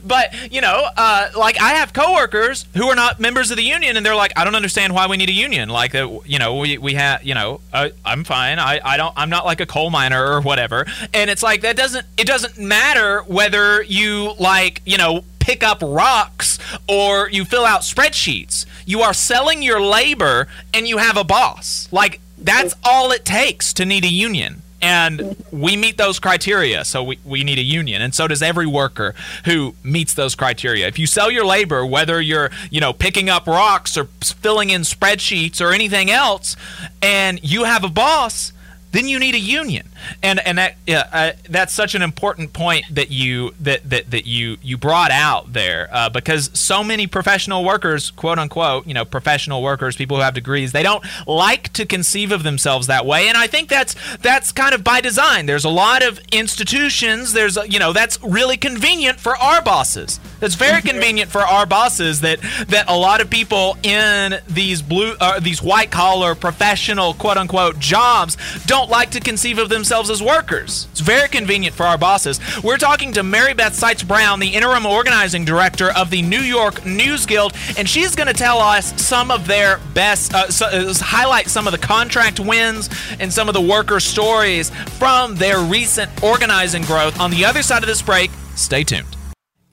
[0.04, 3.96] but, you know, uh, like I have coworkers who are not members of the union,
[3.96, 5.68] and they're like, I don't understand why we need a union.
[5.68, 8.58] Like, that, you know, we, we have, you know, uh, I'm fine.
[8.58, 10.84] I, I don't, I'm not like a coal miner or whatever.
[11.14, 15.78] And it's like that doesn't, it doesn't matter whether you like, you know, pick up
[15.80, 18.66] rocks or you fill out spreadsheets.
[18.84, 21.88] You are selling your labor and you have a boss.
[21.92, 27.02] Like, that's all it takes to need a union and we meet those criteria so
[27.02, 29.14] we, we need a union and so does every worker
[29.46, 30.86] who meets those criteria.
[30.86, 34.82] If you sell your labor whether you're you know picking up rocks or filling in
[34.82, 36.54] spreadsheets or anything else
[37.00, 38.52] and you have a boss
[38.92, 39.88] then you need a union
[40.22, 44.26] and and that yeah, uh, that's such an important point that you that that, that
[44.26, 49.04] you you brought out there uh, because so many professional workers quote unquote you know
[49.04, 53.28] professional workers people who have degrees they don't like to conceive of themselves that way.
[53.28, 55.46] And I think that's that's kind of by design.
[55.46, 60.20] There's a lot of institutions there's you know that's really convenient for our bosses.
[60.40, 65.14] It's very convenient for our bosses that that a lot of people in these blue
[65.20, 68.36] uh, these white collar professional quote unquote jobs
[68.66, 70.88] don't like to conceive of themselves themselves as workers.
[70.90, 72.40] It's very convenient for our bosses.
[72.64, 76.84] We're talking to Mary Beth Seitz Brown, the interim organizing director of the New York
[76.84, 80.92] News Guild, and she's going to tell us some of their best, uh, so, uh,
[80.94, 86.10] highlight some of the contract wins and some of the worker stories from their recent
[86.24, 87.20] organizing growth.
[87.20, 89.13] On the other side of this break, stay tuned.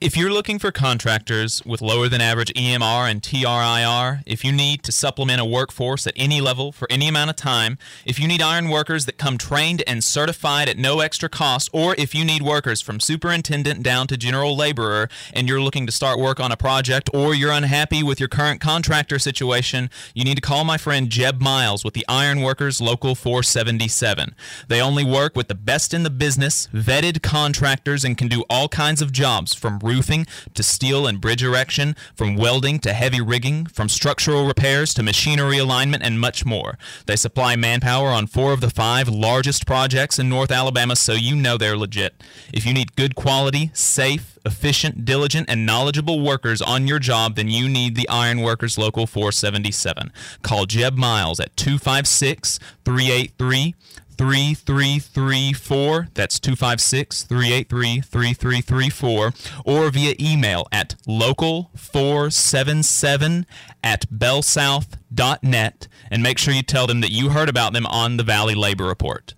[0.02, 4.82] If you're looking for contractors with lower than average EMR and TRIR, if you need
[4.82, 8.42] to supplement a workforce at any level for any amount of time, if you need
[8.42, 12.42] iron workers that come trained and certified at no extra cost, or if you need
[12.42, 16.56] workers from superintendent down to general laborer and you're looking to start work on a
[16.56, 21.10] project or you're unhappy with your current contractor situation, you need to call my friend
[21.10, 24.34] Jeb Miles with the Iron Workers Local 477.
[24.66, 28.68] They only work with the best in the business, vetted contractors, and can do all
[28.68, 33.66] kinds of jobs from roofing to steel and bridge erection, from welding to heavy rigging,
[33.66, 36.78] from structural repairs to machinery alignment, and much more.
[37.06, 41.36] They supply manpower on four of the five largest projects in North Alabama, so you
[41.36, 42.22] know they're legit.
[42.52, 47.48] If you need good quality, safe, efficient, diligent, and knowledgeable workers on your job, then
[47.48, 50.10] you need the Iron Workers Local 477.
[50.42, 53.74] Call Jeb Miles at 256 383
[54.22, 56.08] 3334.
[56.14, 59.32] That's 256 383 3334.
[59.64, 63.44] Or via email at local477
[63.82, 65.88] at bellsouth.net.
[66.10, 68.84] And make sure you tell them that you heard about them on the Valley Labor
[68.84, 69.34] Report.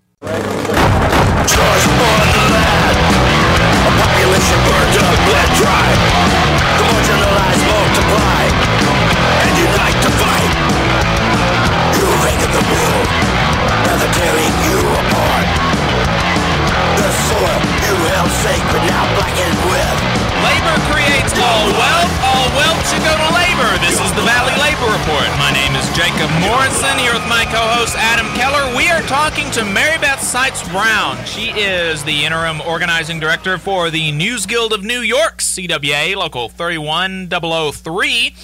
[9.55, 10.51] Unite to fight.
[11.95, 12.03] You
[12.51, 13.07] the world,
[16.97, 19.97] The soil you held sacred now blackened with.
[20.41, 22.13] Labor creates all wealth.
[22.25, 23.69] All wealth should go to labor.
[23.85, 25.29] This is the Valley Labor Report.
[25.37, 28.75] My name is Jacob Morrison here with my co-host Adam Keller.
[28.75, 31.23] We are talking to Mary Beth Seitz Brown.
[31.25, 36.49] She is the interim organizing director for the News Guild of New York, CWA, Local
[36.49, 38.35] 31003.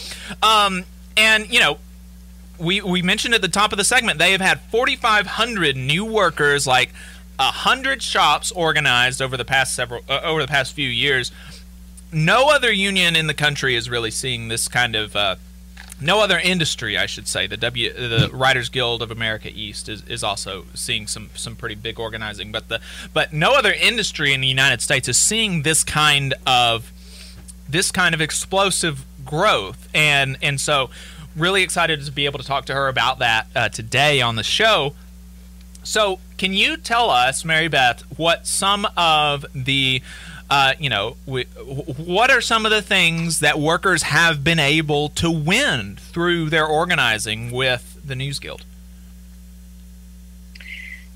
[0.43, 0.83] Um,
[1.17, 1.77] and you know,
[2.61, 6.67] we we mentioned at the top of the segment they have had 4,500 new workers,
[6.67, 6.93] like
[7.39, 11.31] a hundred shops organized over the past several uh, over the past few years.
[12.13, 15.15] No other union in the country is really seeing this kind of.
[15.15, 15.35] Uh,
[16.03, 17.45] no other industry, I should say.
[17.45, 21.75] The W, the Writers Guild of America East is, is also seeing some some pretty
[21.75, 22.79] big organizing, but the
[23.13, 26.91] but no other industry in the United States is seeing this kind of
[27.69, 30.89] this kind of explosive growth, and and so
[31.35, 34.43] really excited to be able to talk to her about that uh, today on the
[34.43, 34.93] show.
[35.83, 40.01] So, can you tell us, Mary Beth, what some of the
[40.51, 45.07] uh, you know, we, what are some of the things that workers have been able
[45.07, 48.65] to win through their organizing with the News Guild?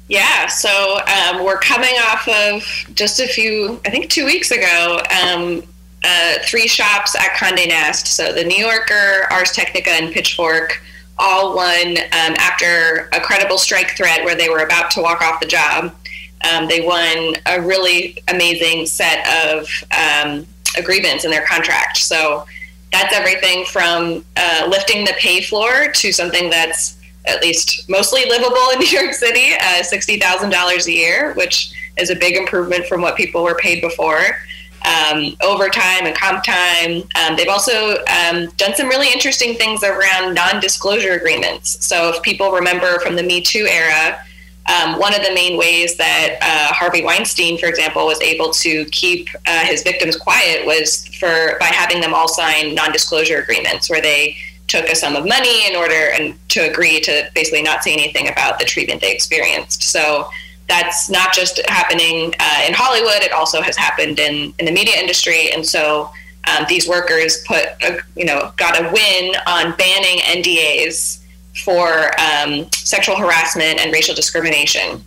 [0.08, 2.64] Yeah, so um, we're coming off of
[2.96, 5.64] just a few, I think two weeks ago, um,
[6.06, 8.08] uh, three shops at Condé Nast.
[8.08, 10.82] So the New Yorker, Ars Technica, and Pitchfork
[11.18, 15.40] all won um, after a credible strike threat where they were about to walk off
[15.40, 15.96] the job.
[16.50, 20.46] Um, they won a really amazing set of um,
[20.78, 21.98] agreements in their contract.
[21.98, 22.46] So
[22.92, 28.70] that's everything from uh, lifting the pay floor to something that's at least mostly livable
[28.74, 33.16] in New York City, uh, $60,000 a year, which is a big improvement from what
[33.16, 34.38] people were paid before.
[34.84, 37.02] Um, overtime and comp time.
[37.16, 41.84] Um, they've also um, done some really interesting things around non disclosure agreements.
[41.84, 44.20] So, if people remember from the Me Too era,
[44.68, 48.86] um, one of the main ways that uh, Harvey Weinstein, for example, was able to
[48.86, 54.02] keep uh, his victims quiet was for by having them all sign non-disclosure agreements, where
[54.02, 54.36] they
[54.68, 58.28] took a sum of money in order and to agree to basically not say anything
[58.28, 59.84] about the treatment they experienced.
[59.84, 60.28] So
[60.68, 64.96] that's not just happening uh, in Hollywood; it also has happened in in the media
[65.00, 66.10] industry, and so.
[66.48, 71.24] um, these workers put, a, you know, got a win on banning NDAs
[71.64, 75.04] for um, sexual harassment and racial discrimination.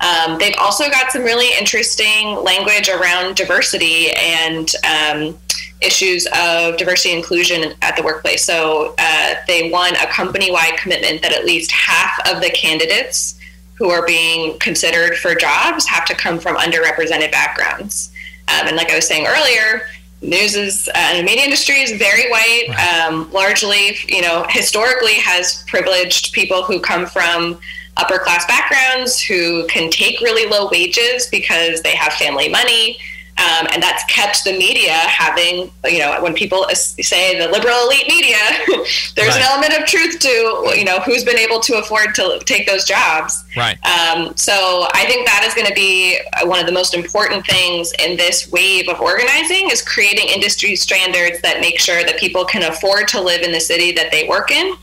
[0.00, 5.38] Um, they've also got some really interesting language around diversity and um,
[5.80, 8.44] issues of diversity inclusion at the workplace.
[8.44, 13.38] So uh, they won a company wide commitment that at least half of the candidates
[13.78, 18.10] who are being considered for jobs have to come from underrepresented backgrounds.
[18.48, 19.82] Um, and like I was saying earlier,
[20.22, 22.68] news is uh, the media industry is very white.
[22.78, 27.58] Um, largely, you know, historically has privileged people who come from
[27.96, 32.98] upper class backgrounds who can take really low wages because they have family money.
[33.38, 38.06] Um, and that's kept the media having, you know, when people say the liberal elite
[38.08, 38.38] media,
[39.14, 39.36] there's right.
[39.36, 42.86] an element of truth to, you know, who's been able to afford to take those
[42.86, 43.44] jobs.
[43.54, 43.76] Right.
[43.84, 47.92] Um, so I think that is going to be one of the most important things
[47.98, 52.62] in this wave of organizing is creating industry standards that make sure that people can
[52.62, 54.74] afford to live in the city that they work in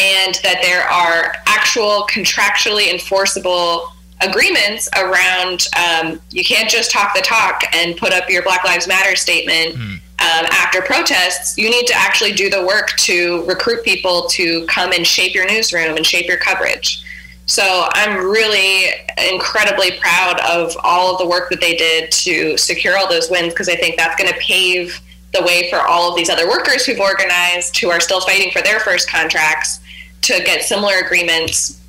[0.00, 7.22] and that there are actual contractually enforceable agreements around um, you can't just talk the
[7.22, 9.94] talk and put up your Black Lives Matter statement mm.
[9.94, 11.58] um, after protests.
[11.58, 15.46] You need to actually do the work to recruit people to come and shape your
[15.46, 17.04] newsroom and shape your coverage.
[17.46, 18.86] So I'm really
[19.30, 23.52] incredibly proud of all of the work that they did to secure all those wins
[23.52, 24.98] because I think that's going to pave
[25.34, 28.62] the way for all of these other workers who've organized who are still fighting for
[28.62, 29.80] their first contracts
[30.22, 31.80] to get similar agreements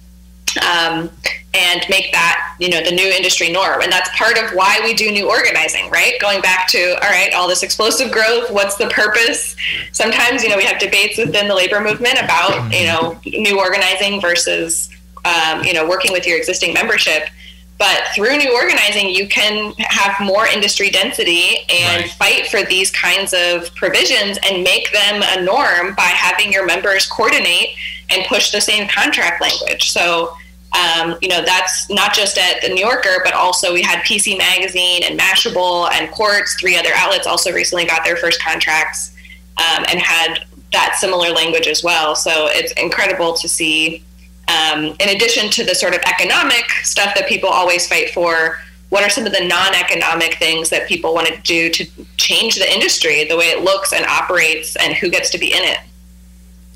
[0.57, 1.09] um,
[1.55, 3.81] and make that you know the new industry norm.
[3.81, 6.13] And that's part of why we do new organizing right?
[6.19, 9.55] Going back to all right all this explosive growth what's the purpose?
[9.91, 14.19] Sometimes you know we have debates within the labor movement about you know new organizing
[14.21, 14.89] versus
[15.23, 17.29] um, you know working with your existing membership.
[17.77, 22.11] But through new organizing you can have more industry density and right.
[22.11, 27.05] fight for these kinds of provisions and make them a norm by having your members
[27.05, 27.69] coordinate
[28.09, 29.91] and push the same contract language.
[29.91, 30.35] So
[30.75, 34.37] um, you know, that's not just at the New Yorker, but also we had PC
[34.37, 39.15] Magazine and Mashable and Quartz, three other outlets also recently got their first contracts
[39.57, 42.15] um, and had that similar language as well.
[42.15, 44.03] So it's incredible to see,
[44.49, 48.59] um, in addition to the sort of economic stuff that people always fight for,
[48.89, 51.85] what are some of the non economic things that people want to do to
[52.17, 55.63] change the industry, the way it looks and operates, and who gets to be in
[55.63, 55.79] it?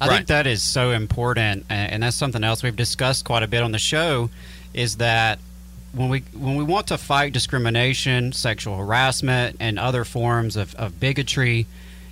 [0.02, 0.16] I right.
[0.18, 3.72] think that is so important, and that's something else we've discussed quite a bit on
[3.72, 4.30] the show.
[4.74, 5.40] Is that
[5.94, 11.00] when we when we want to fight discrimination, sexual harassment, and other forms of, of
[11.00, 11.66] bigotry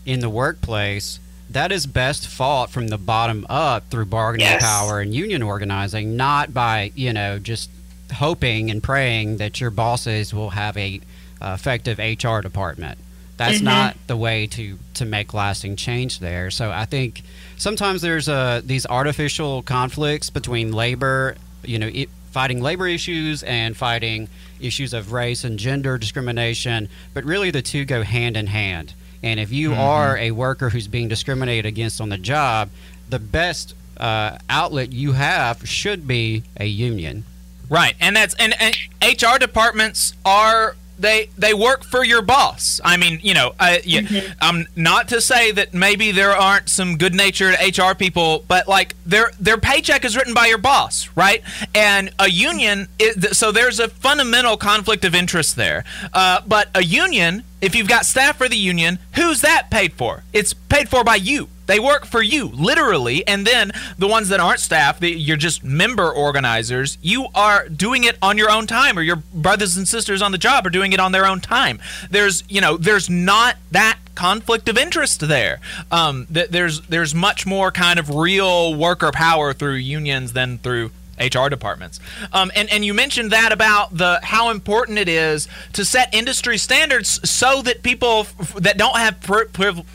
[0.06, 1.20] in the workplace,
[1.50, 4.62] that is best fought from the bottom up through bargaining yes.
[4.62, 7.70] power and union organizing, not by you know just
[8.14, 11.00] hoping and praying that your bosses will have a
[11.42, 12.98] uh, effective HR department.
[13.38, 13.66] That's mm-hmm.
[13.66, 16.50] not the way to to make lasting change there.
[16.50, 17.22] So I think
[17.56, 23.78] sometimes there's uh, these artificial conflicts between labor, you know, it, fighting labor issues and
[23.78, 24.28] fighting
[24.60, 28.94] issues of race and gender discrimination, but really the two go hand in hand.
[29.24, 29.80] And if you mm-hmm.
[29.80, 32.70] are a worker who's being discriminated against on the job,
[33.10, 37.24] the best uh, outlet you have should be a union.
[37.70, 42.82] Right, and that's and, and HR departments are they they work for your boss.
[42.84, 44.62] I mean, you know, I, yeah, mm-hmm.
[44.76, 49.58] not to say that maybe there aren't some good-natured HR people, but like their their
[49.58, 51.44] paycheck is written by your boss, right?
[51.76, 55.84] And a union, is, so there's a fundamental conflict of interest there.
[56.14, 60.24] Uh, but a union, if you've got staff for the union, who's that paid for?
[60.34, 61.50] It's paid for by you.
[61.68, 63.28] They work for you, literally.
[63.28, 68.18] And then the ones that aren't staff, you're just member organizers, you are doing it
[68.22, 71.00] on your own time, or your brothers and sisters on the job are doing it
[71.00, 71.80] on their own time.
[72.10, 75.60] There's, you know, there's not that conflict of interest there.
[75.92, 80.92] Um, th- there's there's much more kind of real worker power through unions than through
[81.20, 82.00] HR departments.
[82.32, 86.58] Um, and and you mentioned that about the how important it is to set industry
[86.58, 89.46] standards so that people f- that don't have pri-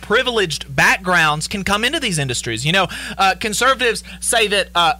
[0.01, 2.67] privileged backgrounds can come into these industries.
[2.67, 4.95] You know, uh, conservatives say that uh,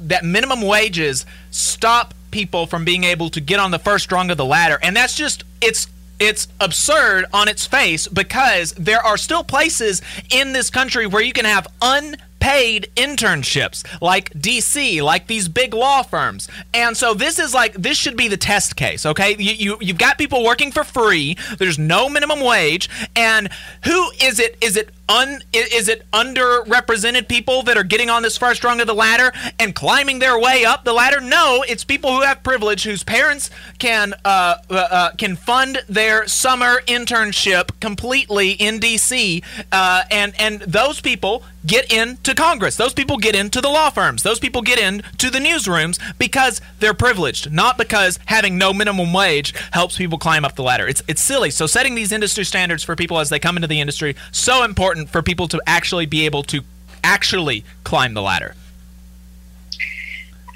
[0.00, 4.36] that minimum wages stop people from being able to get on the first rung of
[4.36, 5.86] the ladder, and that's just it's
[6.20, 11.32] it's absurd on its face because there are still places in this country where you
[11.32, 16.48] can have un paid internships like DC, like these big law firms.
[16.74, 19.36] And so this is like this should be the test case, okay?
[19.38, 21.36] You, you you've got people working for free.
[21.58, 23.48] There's no minimum wage, and
[23.84, 24.56] who is it?
[24.60, 28.86] Is it un is it underrepresented people that are getting on this first rung of
[28.86, 31.20] the ladder and climbing their way up the ladder?
[31.20, 36.26] No, it's people who have privilege, whose parents can uh, uh, uh can fund their
[36.26, 39.42] summer internship completely in D.C.
[39.72, 42.76] Uh, and and those people get into Congress.
[42.76, 44.22] Those people get into the law firms.
[44.22, 49.54] Those people get into the newsrooms because they're privileged, not because having no minimum wage
[49.72, 50.86] helps people climb up the ladder.
[50.86, 51.50] It's it's silly.
[51.50, 54.97] So setting these industry standards for people as they come into the industry so important
[55.06, 56.62] for people to actually be able to
[57.04, 58.54] actually climb the ladder.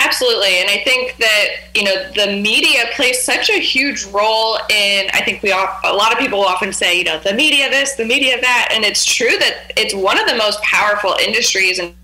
[0.01, 0.61] Absolutely.
[0.61, 5.23] And I think that, you know, the media plays such a huge role in, I
[5.25, 8.05] think we all, a lot of people often say, you know, the media this, the
[8.05, 8.71] media that.
[8.73, 11.95] And it's true that it's one of the most powerful industries in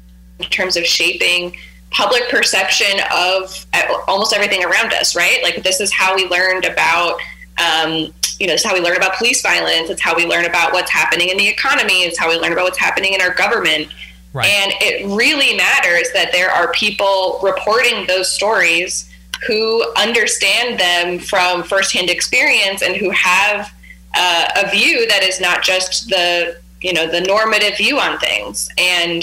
[0.49, 1.57] terms of shaping
[1.91, 5.43] public perception of uh, almost everything around us, right?
[5.43, 7.19] Like this is how we learned about,
[7.59, 9.91] um, you know, it's how we learn about police violence.
[9.91, 12.05] It's how we learn about what's happening in the economy.
[12.05, 13.89] It's how we learn about what's happening in our government.
[14.33, 14.47] Right.
[14.47, 19.11] And it really matters that there are people reporting those stories
[19.47, 23.73] who understand them from firsthand experience and who have
[24.17, 28.69] uh, a view that is not just the you know the normative view on things
[28.79, 29.23] and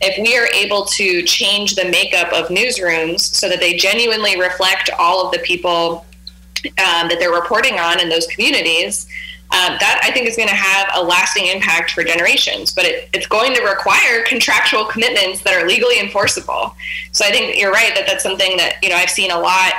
[0.00, 4.90] if we are able to change the makeup of newsrooms so that they genuinely reflect
[4.98, 6.04] all of the people
[6.66, 9.06] um, that they're reporting on in those communities
[9.50, 12.72] um, that I think is going to have a lasting impact for generations.
[12.72, 16.74] But it, it's going to require contractual commitments that are legally enforceable.
[17.12, 19.72] So I think you're right that that's something that you know I've seen a lot.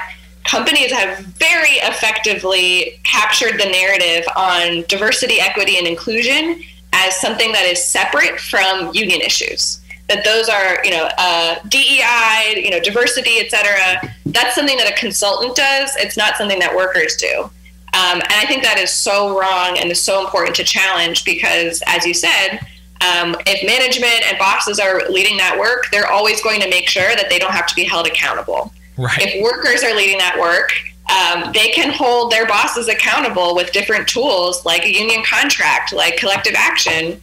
[0.46, 6.64] Companies have very effectively captured the narrative on diversity, equity, and inclusion
[6.94, 9.82] as something that is separate from union issues.
[10.08, 14.14] That those are, you know, uh, DEI, you know, diversity, et cetera.
[14.28, 15.96] That's something that a consultant does.
[15.98, 17.50] It's not something that workers do.
[17.96, 21.82] Um, and I think that is so wrong and is so important to challenge because,
[21.88, 22.60] as you said,
[23.02, 27.16] um, if management and bosses are leading that work, they're always going to make sure
[27.16, 28.74] that they don't have to be held accountable.
[28.98, 29.20] Right.
[29.20, 30.72] If workers are leading that work,
[31.10, 36.18] um, they can hold their bosses accountable with different tools like a union contract, like
[36.18, 37.22] collective action.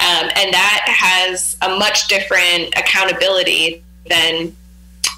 [0.00, 4.54] Um, and that has a much different accountability than,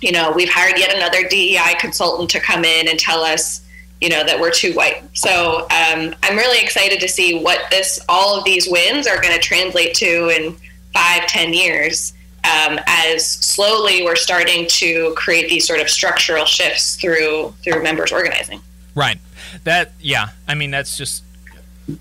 [0.03, 3.65] you know, we've hired yet another DEI consultant to come in and tell us
[4.05, 5.03] you know that we're too white.
[5.15, 9.33] So um, I'm really excited to see what this all of these wins are going
[9.33, 10.55] to translate to in
[10.93, 12.13] five, ten years.
[12.45, 18.13] Um, as slowly we're starting to create these sort of structural shifts through through members
[18.13, 18.61] organizing.
[18.95, 19.19] Right.
[19.65, 20.29] That yeah.
[20.47, 21.24] I mean that's just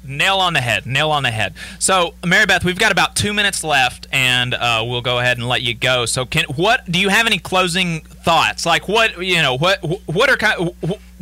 [0.04, 1.54] nail on the head nail on the head.
[1.80, 5.48] So mary beth we've got about two minutes left and uh, we'll go ahead and
[5.48, 6.06] let you go.
[6.06, 8.66] So can what do you have any closing thoughts?
[8.66, 10.72] Like what you know what what are kind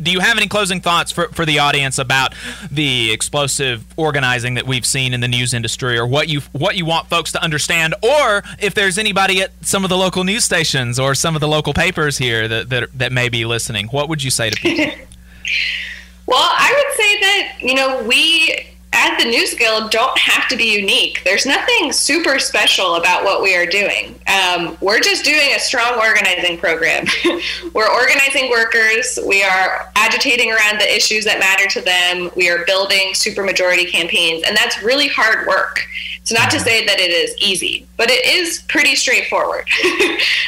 [0.02, 2.34] do you have any closing thoughts for, for the audience about
[2.70, 6.84] the explosive organizing that we've seen in the news industry or what you what you
[6.84, 10.98] want folks to understand or if there's anybody at some of the local news stations
[10.98, 14.22] or some of the local papers here that that, that may be listening what would
[14.22, 14.94] you say to people
[16.26, 20.56] well i would say that you know we at the News Guild don't have to
[20.56, 21.22] be unique.
[21.24, 24.14] There's nothing super special about what we are doing.
[24.28, 27.06] Um, we're just doing a strong organizing program.
[27.74, 29.18] we're organizing workers.
[29.26, 32.30] We are agitating around the issues that matter to them.
[32.36, 35.80] We are building supermajority campaigns, and that's really hard work.
[36.20, 39.66] It's not to say that it is easy, but it is pretty straightforward.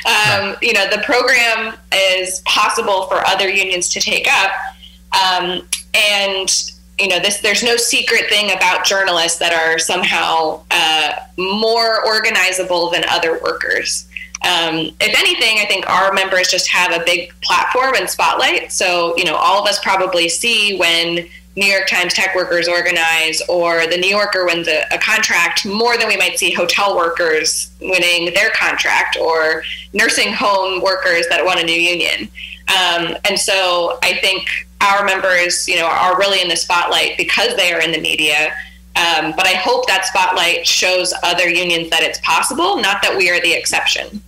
[0.06, 4.52] um, you know, the program is possible for other unions to take up.
[5.14, 5.62] Um,
[5.94, 6.50] and
[6.98, 12.92] you know this there's no secret thing about journalists that are somehow uh, more organizable
[12.92, 14.08] than other workers.
[14.42, 18.72] Um, if anything i think our members just have a big platform and spotlight.
[18.72, 23.40] So you know all of us probably see when new york times tech workers organize
[23.48, 27.70] or the new yorker wins a, a contract more than we might see hotel workers
[27.80, 29.62] winning their contract or
[29.92, 32.28] nursing home workers that want a new union.
[32.68, 37.56] Um, and so i think our members, you know, are really in the spotlight because
[37.56, 38.54] they are in the media.
[38.96, 43.28] Um, but I hope that spotlight shows other unions that it's possible, not that we
[43.30, 44.22] are the exception.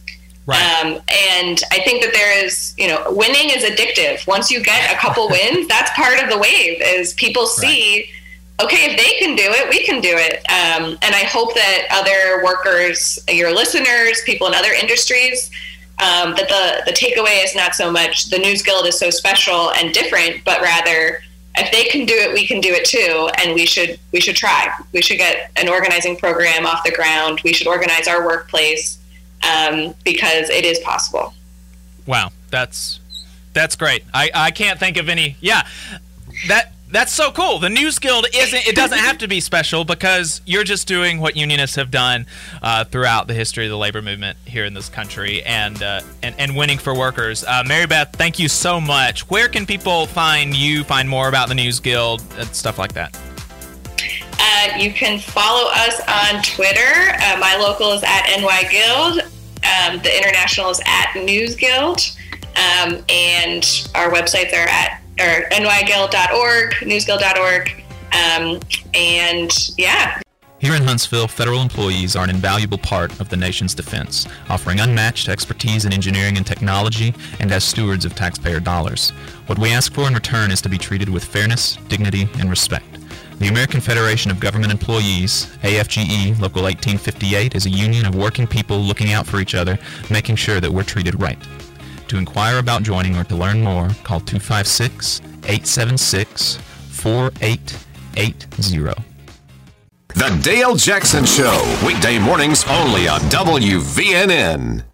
[0.47, 0.61] Right.
[0.61, 4.27] Um, and I think that there is, you know, winning is addictive.
[4.27, 6.81] Once you get a couple wins, that's part of the wave.
[6.81, 8.11] Is people see,
[8.59, 8.67] right.
[8.67, 10.39] okay, if they can do it, we can do it.
[10.51, 15.51] Um, and I hope that other workers, your listeners, people in other industries,
[15.99, 19.73] um, that the the takeaway is not so much the news guild is so special
[19.73, 21.21] and different, but rather
[21.59, 24.37] if they can do it, we can do it too, and we should we should
[24.37, 24.73] try.
[24.93, 27.41] We should get an organizing program off the ground.
[27.45, 28.99] We should organize our workplace
[29.43, 31.33] um, because it is possible.
[32.07, 33.01] Wow, that's
[33.55, 34.05] that's great.
[34.13, 35.37] I I can't think of any.
[35.41, 35.67] Yeah,
[36.49, 37.59] that That's so cool.
[37.59, 38.66] The News Guild isn't.
[38.66, 42.26] It doesn't have to be special because you're just doing what unionists have done
[42.62, 46.34] uh, throughout the history of the labor movement here in this country, and uh, and,
[46.39, 47.43] and winning for workers.
[47.43, 49.28] Uh, Mary Beth, thank you so much.
[49.28, 50.84] Where can people find you?
[50.84, 53.18] Find more about the News Guild and stuff like that.
[54.39, 57.14] Uh, you can follow us on Twitter.
[57.20, 59.20] Uh, my local is at NY Guild.
[59.64, 62.16] Um, the international is at News Guild.
[62.57, 67.85] Um, and our websites are at or nyguild.org, newsguild.org.
[68.12, 68.61] Um,
[68.95, 70.21] and yeah.
[70.59, 75.29] Here in Huntsville, federal employees are an invaluable part of the nation's defense, offering unmatched
[75.29, 79.11] expertise in engineering and technology and as stewards of taxpayer dollars.
[79.49, 82.87] What we ask for in return is to be treated with fairness, dignity, and respect.
[83.39, 88.79] The American Federation of Government Employees, AFGE Local 1858, is a union of working people
[88.79, 89.79] looking out for each other,
[90.11, 91.39] making sure that we're treated right.
[92.09, 96.57] To inquire about joining or to learn more, call 256 876
[96.91, 99.03] 4880.
[100.15, 104.85] The Dale Jackson Show, weekday mornings only on WVNN.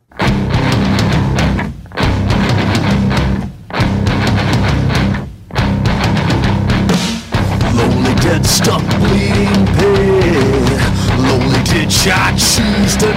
[7.74, 10.80] Lonely dead, stuck, bleeding pig.
[11.18, 13.12] Lonely did shot shoes to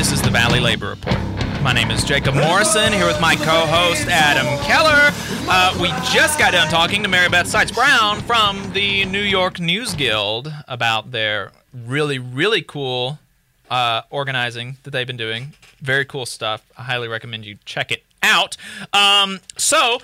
[0.00, 1.18] This is the Valley Labor Report.
[1.60, 5.10] My name is Jacob Morrison, here with my co-host Adam Keller.
[5.46, 9.60] Uh, we just got done talking to Mary Beth Seitz Brown from the New York
[9.60, 13.18] News Guild about their really, really cool
[13.68, 15.52] uh, organizing that they've been doing.
[15.82, 16.64] Very cool stuff.
[16.78, 18.56] I highly recommend you check it out.
[18.94, 19.98] Um, so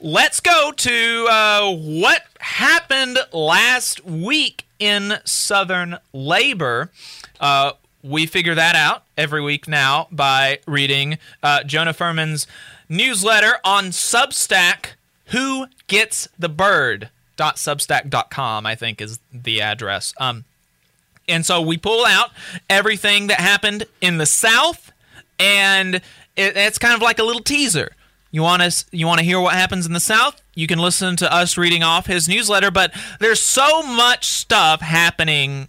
[0.00, 6.90] let's go to uh, what happened last week in Southern labor.
[7.38, 7.72] Uh,
[8.02, 12.46] we figure that out every week now by reading uh, Jonah Furman's
[12.88, 14.94] newsletter on Substack.
[15.26, 17.10] Who gets the bird?
[17.38, 20.14] Substack.com, I think, is the address.
[20.18, 20.44] Um,
[21.28, 22.30] and so we pull out
[22.68, 24.92] everything that happened in the South,
[25.38, 27.92] and it, it's kind of like a little teaser.
[28.30, 30.40] You want to you want to hear what happens in the South?
[30.54, 35.68] You can listen to us reading off his newsletter, but there's so much stuff happening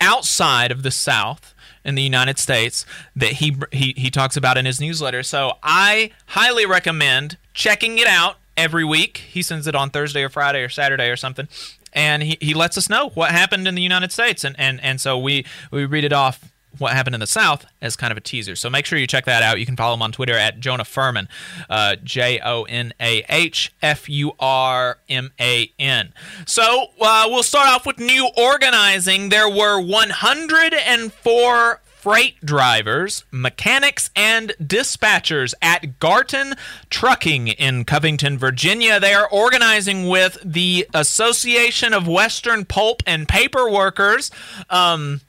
[0.00, 2.84] outside of the South in the United States
[3.16, 5.22] that he he he talks about in his newsletter.
[5.22, 9.18] So I highly recommend checking it out every week.
[9.18, 11.48] He sends it on Thursday or Friday or Saturday or something.
[11.92, 15.00] And he, he lets us know what happened in the United States and, and, and
[15.00, 18.20] so we, we read it off what happened in the South as kind of a
[18.20, 18.56] teaser.
[18.56, 19.58] So make sure you check that out.
[19.58, 21.28] You can follow him on Twitter at Jonah Furman,
[21.70, 26.12] uh, J O N A H F U R M A N.
[26.46, 29.30] So uh, we'll start off with new organizing.
[29.30, 36.54] There were 104 freight drivers, mechanics, and dispatchers at Garton
[36.90, 39.00] Trucking in Covington, Virginia.
[39.00, 44.30] They are organizing with the Association of Western Pulp and Paper Workers.
[44.70, 45.22] Um,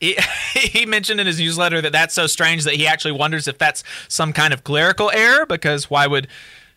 [0.00, 0.16] he,
[0.54, 3.84] he mentioned in his newsletter that that's so strange that he actually wonders if that's
[4.08, 6.26] some kind of clerical error because why would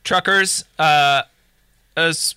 [0.03, 1.23] truckers uh,
[1.95, 2.35] as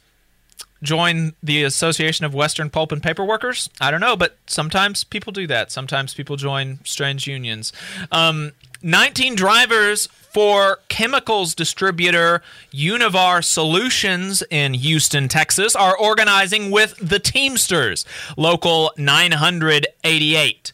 [0.82, 3.68] join the Association of Western Pulp and Paper Workers?
[3.80, 5.72] I don't know, but sometimes people do that.
[5.72, 7.72] Sometimes people join strange unions.
[8.12, 8.52] Um,
[8.86, 12.40] 19 drivers for chemicals distributor
[12.72, 18.04] Univar Solutions in Houston, Texas, are organizing with the Teamsters,
[18.36, 20.72] Local 988.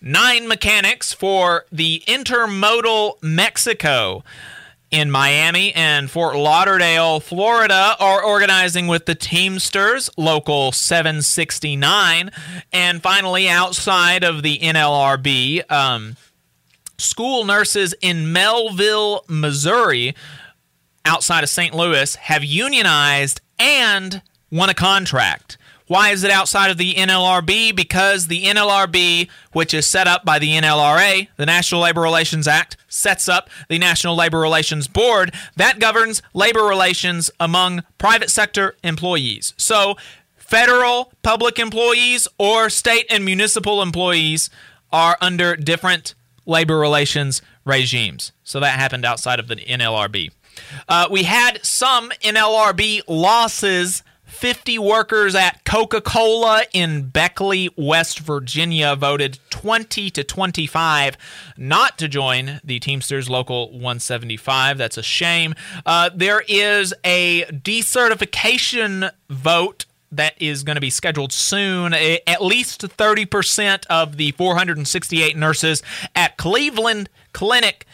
[0.00, 4.22] Nine mechanics for the Intermodal Mexico
[4.92, 12.30] in Miami and Fort Lauderdale, Florida, are organizing with the Teamsters, Local 769.
[12.72, 16.16] And finally, outside of the NLRB, um,
[16.98, 20.14] school nurses in Mehlville, Missouri,
[21.04, 21.74] outside of St.
[21.74, 25.56] Louis, have unionized and won a contract.
[25.86, 27.74] Why is it outside of the NLRB?
[27.74, 32.76] Because the NLRB, which is set up by the NLRA, the National Labor Relations Act,
[32.88, 39.54] sets up the National Labor Relations Board that governs labor relations among private sector employees.
[39.56, 39.96] So,
[40.36, 44.50] federal public employees or state and municipal employees
[44.92, 46.14] are under different
[46.48, 48.32] labor relations regimes.
[48.42, 50.32] So, that happened outside of the NLRB.
[50.88, 58.94] Uh, we had some NLRB losses 50 workers at Coca Cola in Beckley, West Virginia
[58.94, 61.16] voted 20 to 25
[61.56, 64.78] not to join the Teamsters Local 175.
[64.78, 65.54] That's a shame.
[65.84, 71.94] Uh, there is a decertification vote that is going to be scheduled soon.
[71.94, 75.82] At least 30% of the 468 nurses
[76.14, 77.86] at Cleveland Clinic,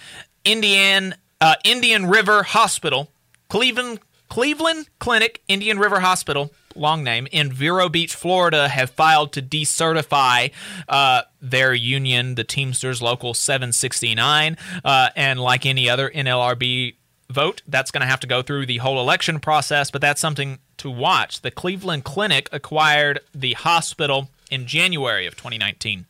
[0.45, 3.11] Indiana, uh, Indian River Hospital,
[3.49, 9.43] Cleveland Cleveland Clinic, Indian River Hospital, long name, in Vero Beach, Florida, have filed to
[9.43, 10.51] decertify
[10.89, 14.57] uh, their union, the Teamsters Local 769.
[14.85, 16.97] Uh, and like any other NLRB
[17.31, 20.59] vote, that's going to have to go through the whole election process, but that's something
[20.79, 21.41] to watch.
[21.41, 26.07] The Cleveland Clinic acquired the hospital in January of 2019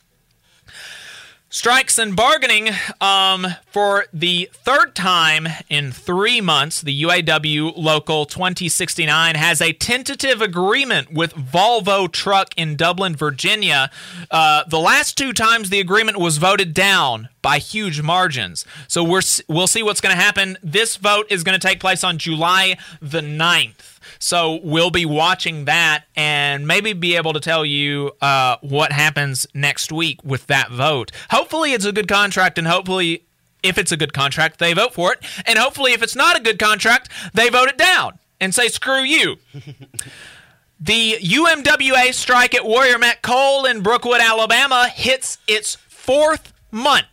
[1.55, 2.69] strikes and bargaining
[3.01, 10.43] um, for the third time in three months the uaw local 2069 has a tentative
[10.43, 13.89] agreement with volvo truck in dublin virginia.
[14.33, 18.65] Uh, the last two times the agreement was voted down by huge margins.
[18.89, 20.59] So we're, we'll see what's going to happen.
[20.61, 23.94] This vote is going to take place on july the 9th
[24.25, 29.47] so we'll be watching that and maybe be able to tell you uh, what happens
[29.53, 31.13] next week with that vote.
[31.29, 33.27] Hopefully, it's a good contract, and hopefully,
[33.63, 35.19] if it's a good contract, they vote for it.
[35.45, 39.03] And hopefully, if it's not a good contract, they vote it down and say, screw
[39.03, 39.37] you.
[40.81, 47.05] the UMWA strike at Warrior Met Coal in Brookwood, Alabama hits its fourth month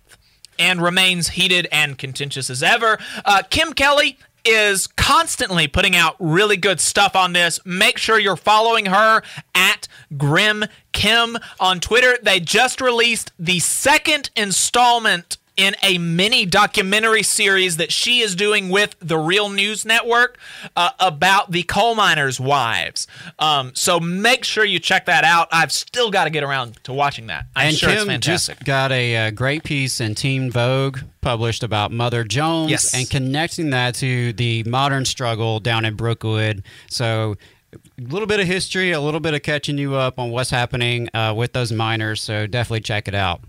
[0.58, 2.98] and remains heated and contentious as ever.
[3.26, 7.60] Uh, Kim Kelly is constantly putting out really good stuff on this.
[7.66, 9.22] Make sure you're following her
[9.56, 9.88] at
[10.18, 12.18] Grim Kim on Twitter.
[12.22, 18.70] They just released the second installment in a mini documentary series that she is doing
[18.70, 20.40] with the Real News Network
[20.76, 23.08] uh, about the coal miners' wives.
[23.38, 25.48] Um, so make sure you check that out.
[25.52, 27.46] I've still got to get around to watching that.
[27.56, 28.58] I'm and sure Kim it's fantastic.
[28.58, 32.94] just got a, uh, great piece in Teen Vogue published about Mother Jones Yes.
[32.96, 36.64] and connecting that to the modern struggle down in Brookwood.
[36.90, 37.38] So
[37.74, 41.10] a little bit of history, a little bit of catching you up on what's happening
[41.14, 42.22] uh, with those miners.
[42.22, 43.42] So definitely check it out.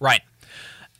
[0.00, 0.20] Right.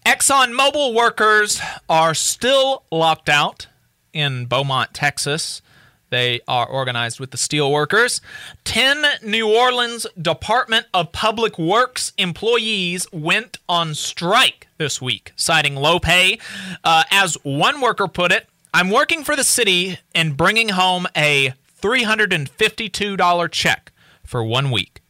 [0.08, 3.66] ExxonMobil workers are still locked out
[4.14, 5.60] in Beaumont, Texas.
[6.08, 8.22] They are organized with the steel workers.
[8.64, 16.00] 10 New Orleans Department of Public Works employees went on strike this week, citing low
[16.00, 16.38] pay.
[16.82, 21.52] Uh, as one worker put it, I'm working for the city and bringing home a
[21.82, 23.92] $352 check
[24.24, 25.02] for one week.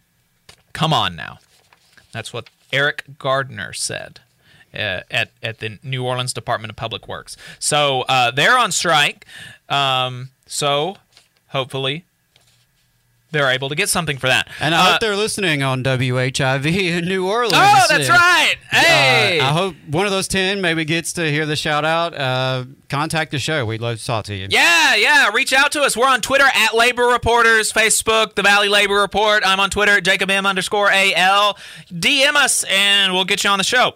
[0.73, 1.39] Come on now.
[2.11, 4.23] That's what Eric Gardner said
[4.75, 7.37] uh, at at the New Orleans Department of Public Works.
[7.59, 9.27] So uh, they're on strike.
[9.69, 10.97] Um, so
[11.49, 12.05] hopefully
[13.31, 14.49] they're able to get something for that.
[14.61, 16.67] And I Uh, hope they're listening on WHIV
[16.99, 17.55] in New Orleans.
[17.57, 18.57] Oh, that's right.
[18.71, 19.39] Hey.
[19.41, 22.15] Uh, I hope one of those 10 maybe gets to hear the shout out.
[22.15, 23.67] Uh, contact the show.
[23.67, 24.47] We'd love to talk to you.
[24.51, 25.29] Yeah, yeah.
[25.35, 25.95] Reach out to us.
[25.97, 29.43] We're on Twitter at Labor Reporters, Facebook, The Valley Labor Report.
[29.47, 31.59] I'm on Twitter at Jacob M underscore AL.
[31.93, 33.95] DM us and we'll get you on the show.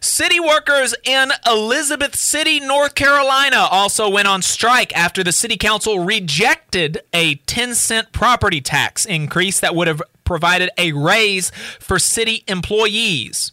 [0.00, 6.00] City workers in Elizabeth City, North Carolina also went on strike after the city council
[6.00, 12.42] rejected a 10 cent property tax increase that would have provided a raise for city
[12.48, 13.52] employees.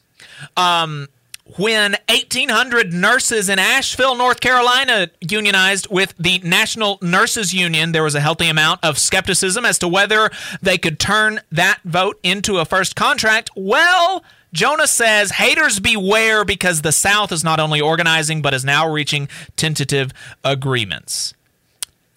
[0.57, 1.09] Um,
[1.57, 8.15] when 1,800 nurses in Asheville, North Carolina, unionized with the National Nurses Union, there was
[8.15, 12.65] a healthy amount of skepticism as to whether they could turn that vote into a
[12.65, 13.51] first contract.
[13.55, 18.89] Well, Jonah says haters beware because the South is not only organizing but is now
[18.89, 20.13] reaching tentative
[20.43, 21.35] agreements.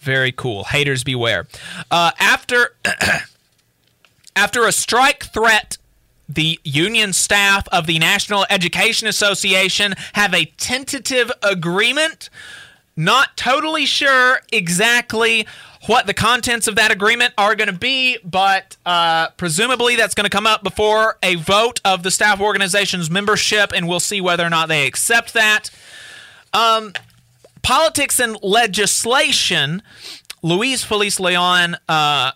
[0.04, 0.64] Very cool.
[0.64, 1.46] Haters beware.
[1.90, 2.76] Uh, after
[4.36, 5.78] after a strike threat
[6.28, 12.30] the union staff of the National Education Association have a tentative agreement.
[12.96, 15.46] Not totally sure exactly
[15.86, 20.24] what the contents of that agreement are going to be, but uh, presumably that's going
[20.24, 24.46] to come up before a vote of the staff organization's membership, and we'll see whether
[24.46, 25.70] or not they accept that.
[26.54, 26.92] Um,
[27.64, 29.82] politics and legislation.
[30.42, 32.30] Luis Feliz Leon uh,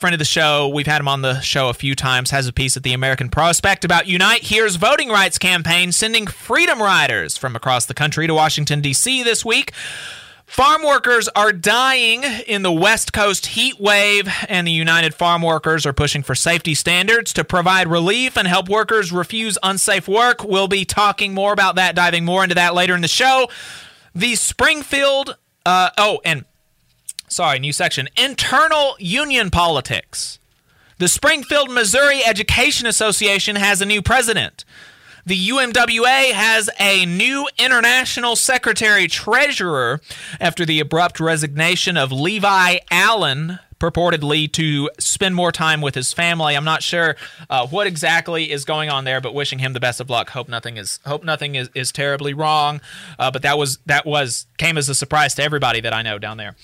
[0.00, 2.52] friend of the show, we've had him on the show a few times, has a
[2.54, 7.54] piece at the American Prospect about Unite Here's voting rights campaign sending freedom riders from
[7.54, 9.22] across the country to Washington, D.C.
[9.22, 9.72] this week.
[10.46, 15.84] Farm workers are dying in the West Coast heat wave, and the United Farm Workers
[15.84, 20.42] are pushing for safety standards to provide relief and help workers refuse unsafe work.
[20.42, 23.48] We'll be talking more about that, diving more into that later in the show.
[24.14, 26.44] The Springfield, uh, oh, and
[27.28, 30.38] sorry, new section internal union politics.
[30.98, 34.64] The Springfield, Missouri Education Association has a new president.
[35.24, 40.00] The UMWA has a new international secretary treasurer
[40.40, 46.56] after the abrupt resignation of Levi Allen, purportedly to spend more time with his family.
[46.56, 47.16] I'm not sure
[47.48, 50.30] uh, what exactly is going on there, but wishing him the best of luck.
[50.30, 52.80] Hope nothing is hope nothing is, is terribly wrong.
[53.18, 56.18] Uh, but that was that was came as a surprise to everybody that I know
[56.18, 56.54] down there.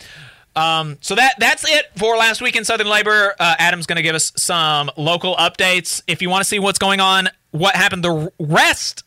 [0.55, 3.35] Um, so that that's it for last week in Southern Labor.
[3.39, 6.03] Uh, Adam's going to give us some local updates.
[6.07, 9.03] If you want to see what's going on, what happened the rest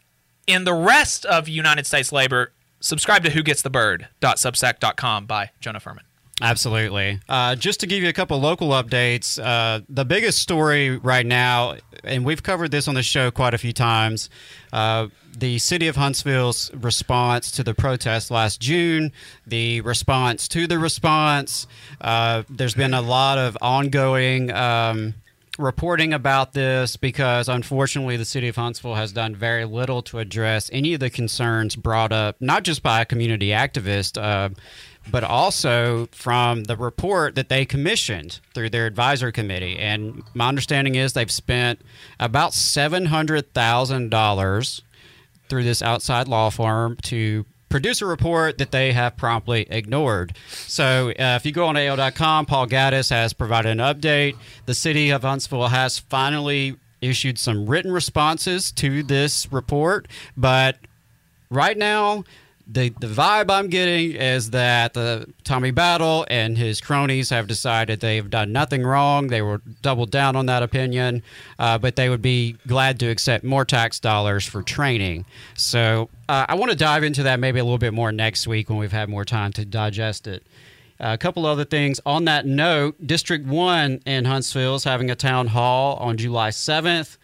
[0.48, 5.80] in the rest of United States labor, subscribe to Who Gets the Bird.substack.com by Jonah
[5.80, 6.06] Furman.
[6.42, 7.20] Absolutely.
[7.28, 11.76] Uh, just to give you a couple local updates, uh, the biggest story right now,
[12.04, 14.30] and we've covered this on the show quite a few times,
[14.72, 19.12] uh, the city of Huntsville's response to the protest last June,
[19.46, 21.68] the response to the response.
[22.00, 24.52] Uh, there's been a lot of ongoing.
[24.52, 25.16] Um,
[25.58, 30.70] reporting about this because unfortunately the city of Huntsville has done very little to address
[30.72, 34.50] any of the concerns brought up, not just by a community activist, uh,
[35.12, 39.76] but also from the report that they commissioned through their advisory committee.
[39.78, 41.82] And my understanding is they've spent
[42.20, 44.82] about $700,000
[45.48, 50.36] through this outside law firm to produce a report that they have promptly ignored.
[50.50, 54.36] So uh, if you go on AL.com, Paul Gattis has provided an update.
[54.66, 60.78] The city of Huntsville has finally issued some written responses to this report, but
[61.50, 62.26] right now,
[62.72, 68.00] the the vibe I'm getting is that the Tommy Battle and his cronies have decided
[68.00, 69.28] they've done nothing wrong.
[69.28, 71.24] They will double down on that opinion,
[71.58, 75.26] uh, but they would be glad to accept more tax dollars for training.
[75.56, 78.70] So uh, I want to dive into that maybe a little bit more next week
[78.70, 80.44] when we've had more time to digest it.
[81.00, 85.48] A couple other things on that note District 1 in Huntsville is having a town
[85.48, 87.18] hall on July 7th.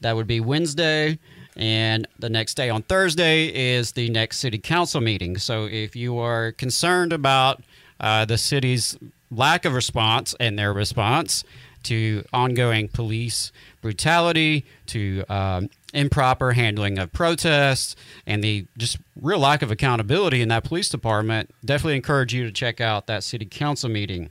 [0.00, 1.18] That would be Wednesday.
[1.56, 5.36] And the next day on Thursday is the next city council meeting.
[5.38, 7.62] So if you are concerned about
[8.00, 8.96] uh, the city's
[9.30, 11.44] lack of response and their response
[11.84, 17.96] to ongoing police brutality, to um, improper handling of protests,
[18.26, 22.52] and the just real lack of accountability in that police department, definitely encourage you to
[22.52, 24.30] check out that city council meeting.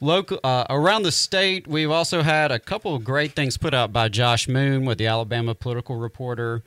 [0.00, 3.92] Local uh, around the state, we've also had a couple of great things put out
[3.92, 6.62] by Josh Moon with the Alabama political reporter.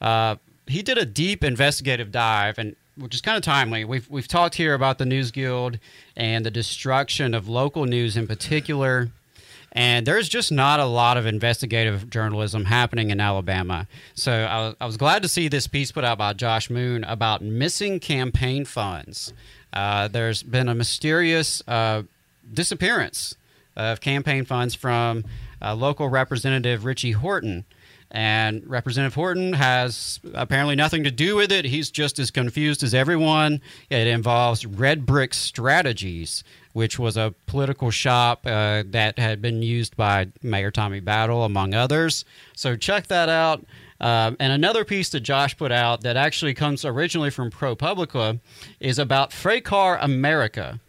[0.00, 0.36] Uh,
[0.68, 3.84] he did a deep investigative dive, and which is kind of timely.
[3.84, 5.78] We've we've talked here about the News Guild
[6.16, 9.10] and the destruction of local news in particular.
[9.72, 13.86] And there's just not a lot of investigative journalism happening in Alabama.
[14.14, 17.04] So I was, I was glad to see this piece put out by Josh Moon
[17.04, 19.34] about missing campaign funds.
[19.74, 22.04] Uh, there's been a mysterious uh,
[22.52, 23.36] disappearance
[23.76, 25.24] of campaign funds from
[25.60, 27.64] uh, local representative Ritchie Whorton.
[28.10, 31.64] And Representative Whorton has apparently nothing to do with it.
[31.64, 33.60] He's just as confused as everyone.
[33.90, 39.96] It involves Red Brick Strategies, which was a political shop uh, that had been used
[39.96, 42.24] by Mayor Tommy Battle, among others.
[42.54, 43.64] So check that out.
[44.00, 48.40] Um, and another piece that Josh put out that actually comes originally from ProPublica
[48.78, 50.80] is about FreightCar America.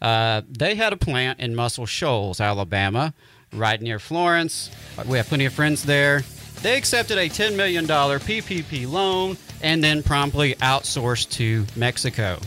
[0.00, 3.14] Uh, they had a plant in Muscle Shoals, Alabama,
[3.52, 4.70] right near Florence.
[5.06, 6.22] We have plenty of friends there.
[6.62, 12.38] They accepted a $10 million PPP loan and then promptly outsourced to Mexico.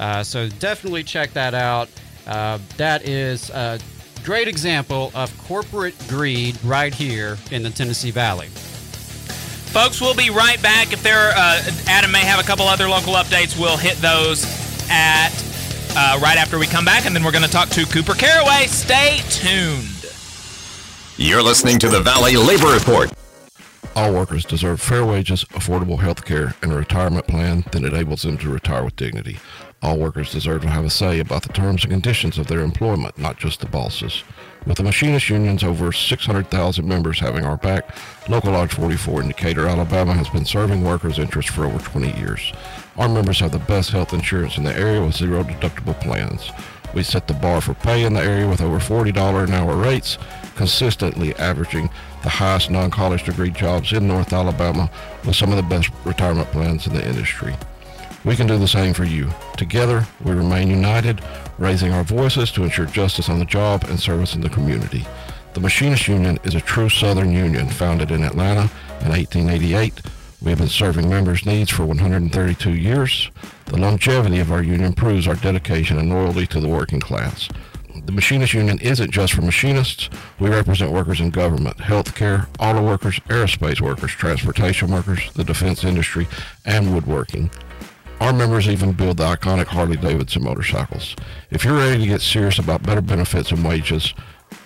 [0.00, 1.88] Uh, so definitely check that out.
[2.26, 3.78] Uh, that is a
[4.24, 8.48] great example of corporate greed right here in the Tennessee Valley.
[9.72, 10.92] Folks, we'll be right back.
[10.92, 13.58] If there, uh, Adam may have a couple other local updates.
[13.58, 14.44] We'll hit those
[14.90, 15.30] at
[15.96, 18.66] uh, right after we come back, and then we're going to talk to Kooper Caraway.
[18.66, 19.88] Stay tuned.
[21.16, 23.12] You're listening to the Valley Labor Report.
[23.94, 28.38] All workers deserve fair wages, affordable health care, and a retirement plan that enables them
[28.38, 29.38] to retire with dignity.
[29.82, 33.18] All workers deserve to have a say about the terms and conditions of their employment,
[33.18, 34.22] not just the bosses.
[34.64, 37.92] With the machinist unions over 600,000 members having our back,
[38.28, 42.52] Local Lodge 44 in Decatur, Alabama has been serving workers' interests for over 20 years.
[42.96, 46.52] Our members have the best health insurance in the area with zero deductible plans.
[46.94, 50.16] We set the bar for pay in the area with over $40 an hour rates,
[50.54, 51.90] consistently averaging
[52.22, 54.88] the highest non-college degree jobs in North Alabama
[55.24, 57.56] with some of the best retirement plans in the industry.
[58.24, 59.30] We can do the same for you.
[59.56, 61.20] Together, we remain united,
[61.58, 65.04] raising our voices to ensure justice on the job and service in the community.
[65.54, 68.70] The Machinist Union is a true Southern union founded in Atlanta
[69.00, 70.00] in 1888
[70.42, 73.30] we have been serving members' needs for 132 years.
[73.66, 77.48] The longevity of our union proves our dedication and loyalty to the working class.
[78.04, 80.10] The Machinist Union isn't just for machinists.
[80.40, 86.26] We represent workers in government, healthcare, auto workers, aerospace workers, transportation workers, the defense industry,
[86.64, 87.48] and woodworking.
[88.22, 91.16] Our members even build the iconic Harley Davidson motorcycles.
[91.50, 94.14] If you're ready to get serious about better benefits and wages,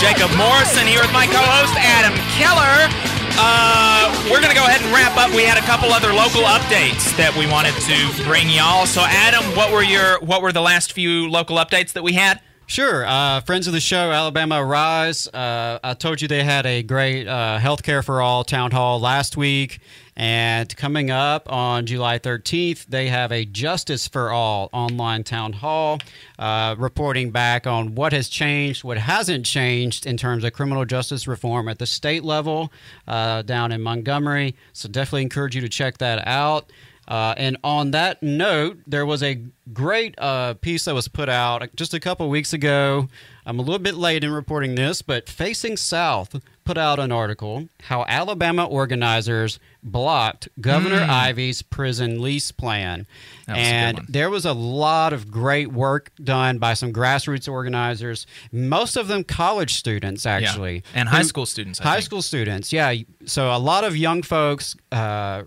[0.00, 2.88] Jacob Morrison here with my co-host Adam Keller.
[3.36, 5.28] Uh, we're gonna go ahead and wrap up.
[5.36, 8.86] We had a couple other local updates that we wanted to bring y'all.
[8.86, 12.40] So, Adam, what were your what were the last few local updates that we had?
[12.70, 13.04] Sure.
[13.04, 15.26] Uh, friends of the show, Alabama Rise.
[15.26, 19.36] Uh, I told you they had a great uh, Healthcare for All town hall last
[19.36, 19.80] week.
[20.14, 25.98] And coming up on July 13th, they have a Justice for All online town hall,
[26.38, 31.26] uh, reporting back on what has changed, what hasn't changed in terms of criminal justice
[31.26, 32.72] reform at the state level
[33.08, 34.54] uh, down in Montgomery.
[34.74, 36.70] So definitely encourage you to check that out.
[37.10, 39.42] Uh, and on that note, there was a
[39.72, 43.08] great uh, piece that was put out just a couple weeks ago.
[43.44, 47.66] I'm a little bit late in reporting this, but Facing South put out an article
[47.84, 53.08] how Alabama organizers blocked Governor Ivey's prison lease plan.
[53.46, 56.92] That was a good and there was a lot of great work done by some
[56.92, 60.84] grassroots organizers, most of them college students, actually.
[60.94, 62.04] and high school students, I high think.
[62.04, 62.94] school students, yeah.
[63.24, 65.42] So a lot of young folks uh,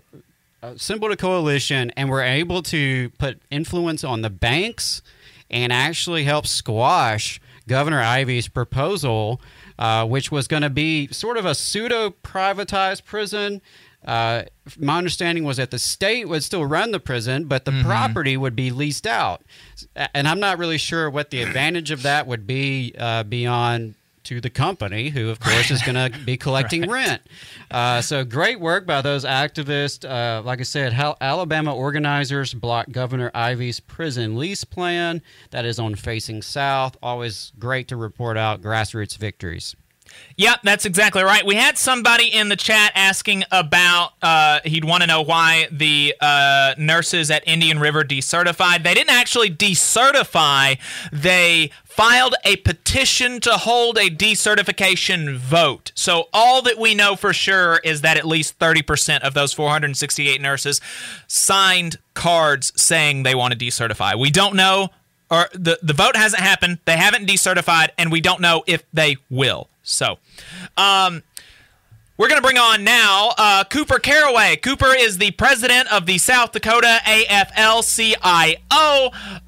[0.74, 5.02] assembled a coalition and were able to put influence on the banks
[5.50, 9.40] and actually help squash Governor Ivey's proposal,
[9.78, 13.62] uh, which was going to be sort of a pseudo privatized prison.
[14.04, 14.42] Uh,
[14.78, 17.86] my understanding was that the state would still run the prison, but the Mm-hmm.
[17.88, 19.42] property would be leased out.
[20.14, 23.94] And I'm not really sure what the advantage of that would be uh, beyond
[24.24, 27.22] to the company, who of course is going to be collecting rent.
[27.70, 30.08] Uh, so great work by those activists.
[30.08, 35.22] Uh, like I said, Hal- Alabama organizers blocked Governor Ivey's prison lease plan.
[35.50, 36.96] That is on Facing South.
[37.02, 39.74] Always great to report out grassroots victories.
[40.36, 41.46] Yep, that's exactly right.
[41.46, 46.14] We had somebody in the chat asking about, uh, he'd want to know why the
[46.20, 48.82] uh, nurses at Indian River decertified.
[48.82, 50.78] They didn't actually decertify,
[51.12, 55.92] they filed a petition to hold a decertification vote.
[55.94, 60.40] So all that we know for sure is that at least 30% of those 468
[60.40, 60.80] nurses
[61.28, 64.18] signed cards saying they want to decertify.
[64.18, 64.90] We don't know
[65.30, 66.78] or the the vote hasn't happened.
[66.84, 69.68] They haven't decertified, and we don't know if they will.
[69.84, 70.18] So,
[70.76, 71.22] um,
[72.16, 74.56] we're going to bring on now uh, Kooper Caraway.
[74.56, 78.16] Kooper is the president of the South Dakota AFL-CIO,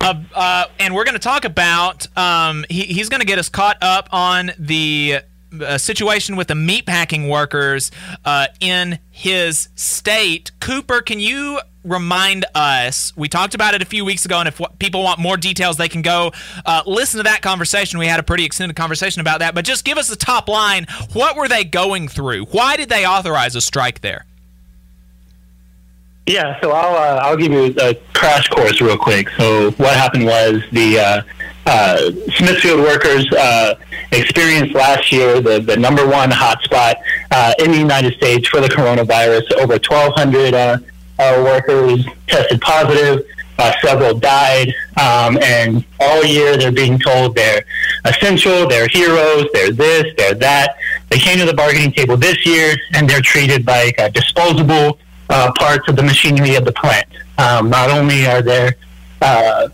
[0.00, 2.08] uh, uh, and we're going to talk about.
[2.18, 5.20] Um, he, he's going to get us caught up on the
[5.62, 7.90] uh, situation with the meatpacking workers
[8.24, 10.52] uh, in his state.
[10.60, 13.16] Kooper, can you remind us?
[13.16, 15.88] We talked about it a few weeks ago, and if people want more details, they
[15.88, 16.32] can go
[16.64, 17.98] uh, listen to that conversation.
[17.98, 20.86] We had a pretty extended conversation about that, but just give us the top line.
[21.12, 22.46] What were they going through?
[22.46, 24.26] Why did they authorize a strike there?
[26.26, 29.28] Yeah, so I'll uh, I'll give you a crash course real quick.
[29.36, 31.24] So what happened was the
[31.66, 33.74] uh, Smithfield workers uh,
[34.12, 36.94] experienced last year the, the number one hotspot
[37.30, 39.52] uh, in the United States for the coronavirus.
[39.54, 40.78] Over 1,200 uh,
[41.18, 43.26] uh, workers tested positive.
[43.58, 44.68] Uh, several died,
[45.00, 47.64] um, and all year they're being told they're
[48.04, 50.76] essential, they're heroes, they're this, they're that.
[51.08, 54.98] They came to the bargaining table this year, and they're treated like disposable
[55.30, 57.08] uh, parts of the machinery of the plant.
[57.38, 58.76] Um, not only are there
[59.22, 59.68] uh,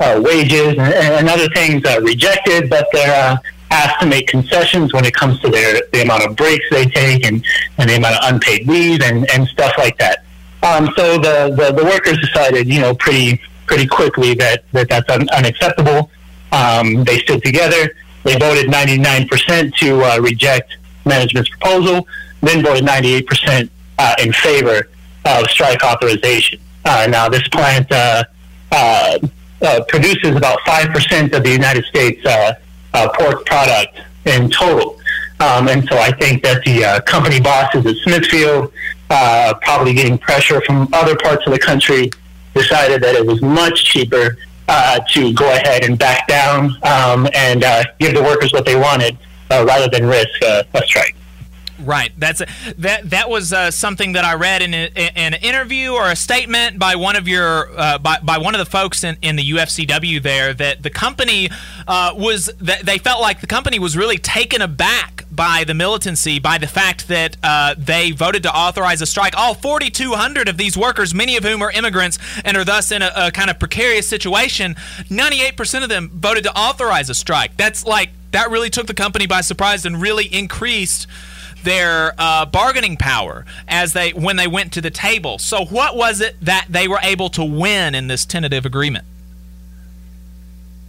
[0.00, 3.36] uh, wages and, and other things uh, rejected, but they're uh,
[3.70, 7.24] asked to make concessions when it comes to their the amount of breaks they take
[7.24, 7.44] and,
[7.78, 10.24] and the amount of unpaid leave and, and stuff like that.
[10.62, 15.08] Um, so the, the, the workers decided, you know, pretty pretty quickly that, that that's
[15.10, 16.10] un- unacceptable.
[16.52, 17.94] Um, they stood together.
[18.24, 22.06] They voted 99% to uh, reject management's proposal,
[22.40, 23.68] then voted 98%
[23.98, 24.88] uh, in favor
[25.26, 26.60] of strike authorization.
[26.84, 27.90] Uh, now, this plant
[29.62, 32.54] uh, produces about 5% of the United States uh,
[32.94, 34.98] uh, pork product in total.
[35.40, 38.72] Um, and so I think that the uh, company bosses at Smithfield,
[39.10, 42.10] uh, probably getting pressure from other parts of the country,
[42.54, 44.36] decided that it was much cheaper
[44.68, 48.76] uh, to go ahead and back down um, and uh, give the workers what they
[48.76, 49.16] wanted
[49.50, 51.17] rather than risk a strike.
[51.78, 52.12] Right.
[52.18, 52.46] That's a,
[52.78, 53.10] that.
[53.10, 56.78] That was uh, something that I read in, a, in, an interview or a statement
[56.78, 60.22] by one of your uh, by, by one of the folks in, in the UFCW
[60.22, 61.50] there that the company
[61.86, 66.40] uh, was that they felt like the company was really taken aback by the militancy
[66.40, 69.36] by the fact that uh, they voted to authorize a strike.
[69.36, 73.12] All 4,200 of these workers, many of whom are immigrants and are thus in a,
[73.14, 74.74] a kind of precarious situation,
[75.04, 77.56] 98% of them voted to authorize a strike.
[77.56, 81.06] That's like that really took the company by surprise and really increased
[81.64, 85.38] their uh, bargaining power as they when they went to the table.
[85.38, 89.04] So, what was it that they were able to win in this tentative agreement?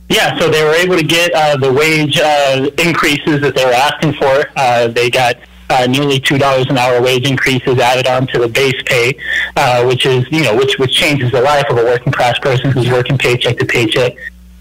[0.09, 3.71] Yeah, so they were able to get uh, the wage uh, increases that they were
[3.71, 4.43] asking for.
[4.55, 5.35] Uh, they got
[5.69, 9.13] uh, nearly two dollars an hour wage increases added on to the base pay,
[9.55, 12.71] uh, which is you know which which changes the life of a working class person
[12.71, 14.13] who's working paycheck to paycheck.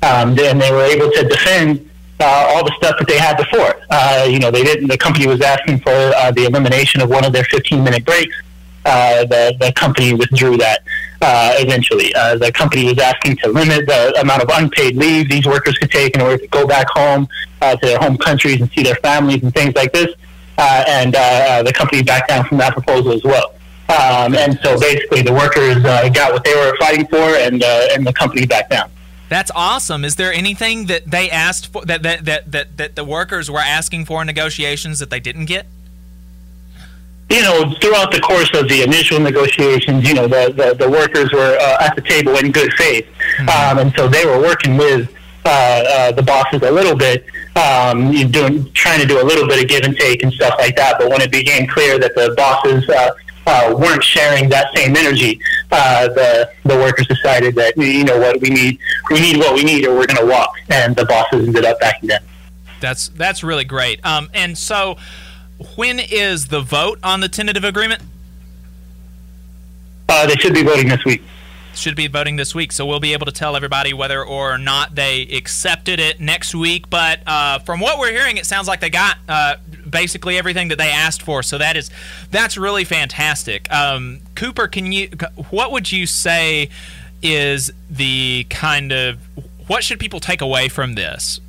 [0.02, 1.88] Um, and they were able to defend
[2.20, 3.80] uh, all the stuff that they had before.
[3.90, 4.88] Uh, you know, they didn't.
[4.88, 8.36] The company was asking for uh, the elimination of one of their 15-minute breaks.
[8.84, 10.82] Uh, the the company withdrew that
[11.20, 12.14] uh, eventually.
[12.14, 15.90] Uh, the company was asking to limit the amount of unpaid leave these workers could
[15.90, 17.28] take in order to go back home
[17.60, 20.14] uh, to their home countries and see their families and things like this.
[20.56, 23.54] Uh, and uh, uh, the company backed down from that proposal as well.
[23.88, 27.88] Um, and so basically, the workers uh, got what they were fighting for, and uh,
[27.92, 28.90] and the company backed down.
[29.28, 30.04] That's awesome.
[30.04, 33.58] Is there anything that they asked for that that, that, that, that the workers were
[33.58, 35.66] asking for in negotiations that they didn't get?
[37.30, 41.30] You know, throughout the course of the initial negotiations, you know, the, the, the workers
[41.30, 43.06] were uh, at the table in good faith.
[43.36, 43.48] Mm-hmm.
[43.50, 45.14] Um, and so they were working with
[45.44, 49.62] uh, uh, the bosses a little bit, um, doing, trying to do a little bit
[49.62, 50.98] of give and take and stuff like that.
[50.98, 52.86] But when it became clear that the bosses
[53.48, 55.40] uh, weren't sharing that same energy,
[55.72, 58.78] uh, the the workers decided that you know what we need
[59.10, 61.80] we need what we need or we're going to walk, and the bosses ended up
[61.80, 62.20] backing down.
[62.80, 64.04] That's that's really great.
[64.04, 64.98] Um, and so,
[65.76, 68.02] when is the vote on the tentative agreement?
[70.08, 71.22] Uh, they should be voting this week
[71.74, 74.94] should be voting this week, so we'll be able to tell everybody whether or not
[74.94, 76.90] they accepted it next week.
[76.90, 79.56] But uh, from what we're hearing, it sounds like they got uh,
[79.90, 81.42] basically everything that they asked for.
[81.42, 81.90] So that is
[82.30, 83.70] that's really fantastic.
[83.72, 85.08] Um, Kooper, can you?
[85.50, 86.70] What would you say
[87.22, 89.18] is the kind of
[89.66, 91.40] what should people take away from this?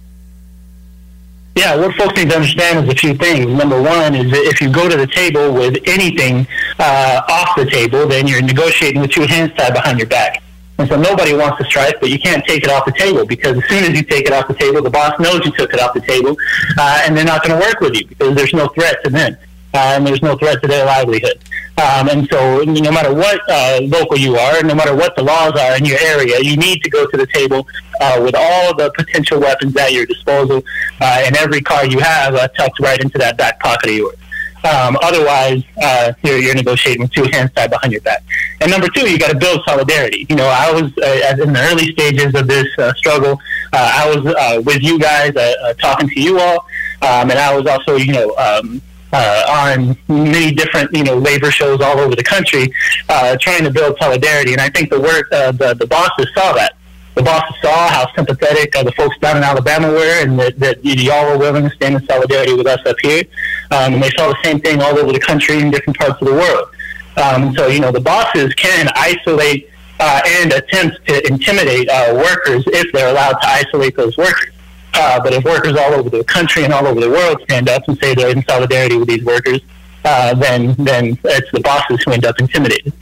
[1.55, 3.47] Yeah, what folks need to understand is a few things.
[3.47, 7.65] Number one is that if you go to the table with anything uh, off the
[7.65, 10.41] table, then you're negotiating with two hands tied behind your back.
[10.79, 13.57] And so nobody wants to strike, but you can't take it off the table because
[13.57, 15.79] as soon as you take it off the table, the boss knows you took it
[15.81, 16.37] off the table,
[16.77, 19.35] uh, and they're not going to work with you because there's no threat to them,
[19.73, 21.37] uh, and there's no threat to their livelihood.
[21.77, 25.53] Um, and so, no matter what uh, local you are, no matter what the laws
[25.59, 27.67] are in your area, you need to go to the table
[27.99, 30.63] uh, with all the potential weapons at your disposal,
[31.01, 34.15] uh, and every car you have uh, tucked right into that back pocket of yours.
[34.63, 38.23] Um, otherwise, uh, you're, you're, negotiating with two hands tied behind your back.
[38.59, 40.25] And number two, you got to build solidarity.
[40.29, 43.39] You know, I was uh, in the early stages of this uh, struggle.
[43.71, 46.65] Uh, I was uh, with you guys, uh, talking to you all,
[47.01, 48.81] um, and I was also, you know, um,
[49.13, 52.73] on many different, you know, labor shows all over the country,
[53.39, 54.51] trying to build solidarity.
[54.51, 56.73] And I think the work, the the bosses saw that
[57.15, 60.83] the bosses saw how sympathetic uh, the folks down in Alabama were, and that, that
[60.83, 63.23] y'all were willing to stand in solidarity with us up here.
[63.71, 66.27] Um, and they saw the same thing all over the country in different parts of
[66.27, 66.69] the world.
[67.17, 72.63] Um, so, you know, the bosses can isolate uh, and attempt to intimidate uh, workers
[72.67, 74.53] if they're allowed to isolate those workers.
[74.93, 77.87] Uh, but if workers all over the country and all over the world stand up
[77.87, 79.59] and say they're in solidarity with these workers,
[80.05, 82.93] uh, then then it's the bosses who end up intimidated.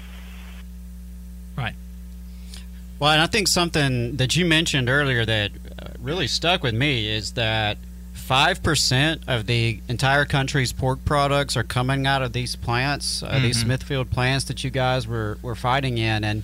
[3.00, 7.08] Well, and I think something that you mentioned earlier that uh, really stuck with me
[7.08, 7.78] is that
[8.16, 13.44] 5% of the entire country's pork products are coming out of these plants, uh, mm-hmm.
[13.44, 16.24] these Smithfield plants that you guys were, were fighting in.
[16.24, 16.44] And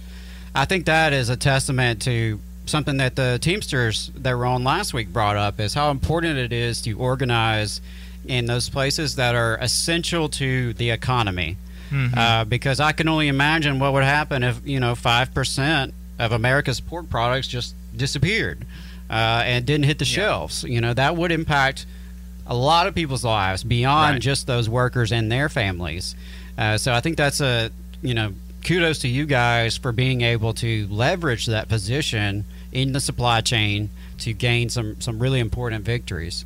[0.56, 4.94] I think that is a testament to something that the Teamsters that were on last
[4.94, 7.82] week brought up is how important it is to organize
[8.26, 11.58] in those places that are essential to the economy.
[11.90, 12.18] Mm-hmm.
[12.18, 16.80] Uh, because I can only imagine what would happen if, you know, 5% of America's
[16.80, 18.66] pork products just disappeared
[19.10, 20.16] uh, and didn't hit the yeah.
[20.16, 20.64] shelves.
[20.64, 21.86] You know, that would impact
[22.46, 24.22] a lot of people's lives beyond right.
[24.22, 26.16] just those workers and their families.
[26.58, 28.34] Uh, so I think that's a, you know,
[28.66, 33.90] kudos to you guys for being able to leverage that position in the supply chain
[34.20, 36.46] to gain some, some really important victories.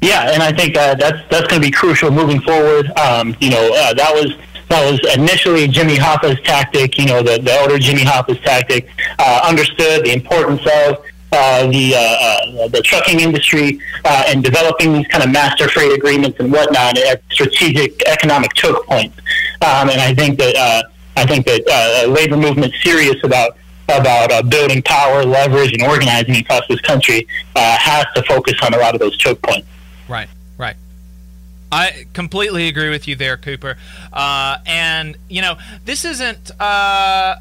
[0.00, 2.90] Yeah, and I think uh, that's that's going to be crucial moving forward.
[2.98, 4.36] Um, you know, uh, that was
[4.74, 6.98] that was initially Jimmy Hoffa's tactic.
[6.98, 11.94] You know, the, the older Jimmy Hoffa's tactic uh, understood the importance of uh, the
[11.94, 16.52] uh, uh, the trucking industry uh, and developing these kind of master freight agreements and
[16.52, 19.16] whatnot at strategic economic choke points.
[19.62, 20.82] Um, and I think that uh,
[21.16, 23.56] I think that uh, labor movement serious about
[23.88, 28.74] about uh, building power, leverage, and organizing across this country uh, has to focus on
[28.74, 29.68] a lot of those choke points.
[30.08, 30.28] Right, right.
[31.74, 33.76] I completely agree with you there, Kooper.
[34.12, 37.36] Uh, and you know, this isn't uh,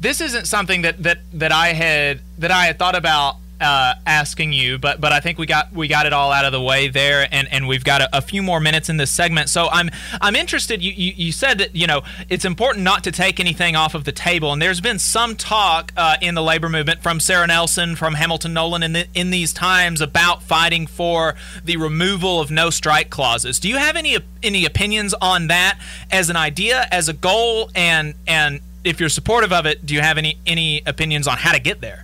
[0.00, 4.52] this isn't something that, that, that I had that I had thought about uh, asking
[4.52, 6.88] you, but but I think we got we got it all out of the way
[6.88, 9.48] there, and, and we've got a, a few more minutes in this segment.
[9.48, 9.90] So I'm
[10.20, 10.82] I'm interested.
[10.82, 14.04] You, you, you said that you know it's important not to take anything off of
[14.04, 17.96] the table, and there's been some talk uh, in the labor movement from Sarah Nelson,
[17.96, 21.34] from Hamilton Nolan, in the, in these times about fighting for
[21.64, 23.58] the removal of no strike clauses.
[23.58, 25.78] Do you have any any opinions on that
[26.10, 30.02] as an idea, as a goal, and and if you're supportive of it, do you
[30.02, 32.03] have any any opinions on how to get there?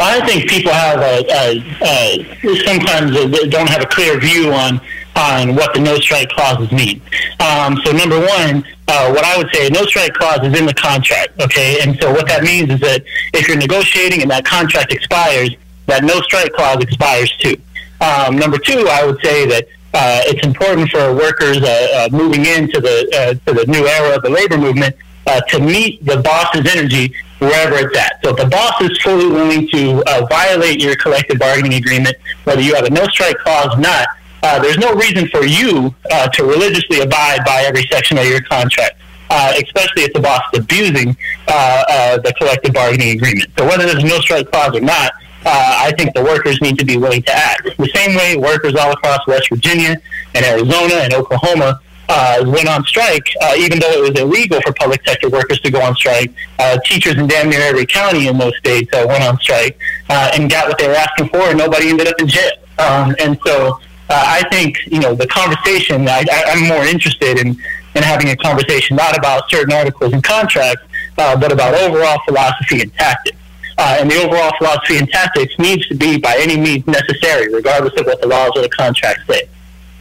[0.00, 3.12] I think people have a, a, a sometimes
[3.50, 4.80] don't have a clear view on
[5.16, 7.02] on what the no strike clauses mean.
[7.40, 10.74] Um, so number one, uh, what I would say, no strike clause is in the
[10.74, 11.38] contract.
[11.40, 13.02] Okay, and so what that means is that
[13.34, 15.50] if you're negotiating and that contract expires,
[15.86, 17.56] that no strike clause expires too.
[18.00, 22.46] Um, number two, I would say that uh, it's important for workers uh, uh moving
[22.46, 24.94] into the uh, to the new era of the labor movement
[25.26, 28.20] uh, to meet the boss's energy wherever it's at.
[28.22, 32.60] So if the boss is fully willing to uh, violate your collective bargaining agreement, whether
[32.60, 34.08] you have a no strike clause or not,
[34.42, 38.40] uh, there's no reason for you uh, to religiously abide by every section of your
[38.42, 38.96] contract.
[39.32, 41.16] Uh, especially if the boss is abusing
[41.46, 43.48] uh, uh, the collective bargaining agreement.
[43.56, 45.12] So whether there's a no strike clause or not,
[45.46, 47.62] I think the workers need to be willing to act.
[47.78, 49.96] The same way workers all across West Virginia
[50.34, 51.80] and Arizona and Oklahoma
[52.10, 55.70] uh, went on strike, uh, even though it was illegal for public sector workers to
[55.70, 56.32] go on strike.
[56.58, 60.30] Uh, teachers in damn near every county in those states uh, went on strike uh,
[60.34, 62.50] and got what they were asking for, and nobody ended up in jail.
[62.78, 66.08] Um, and so uh, I think you know the conversation.
[66.08, 67.56] I, I'm more interested in
[67.94, 70.82] in having a conversation not about certain articles and contracts,
[71.16, 73.36] uh, but about overall philosophy and tactics.
[73.78, 77.98] Uh, and the overall philosophy and tactics needs to be by any means necessary, regardless
[77.98, 79.48] of what the laws or the contracts say.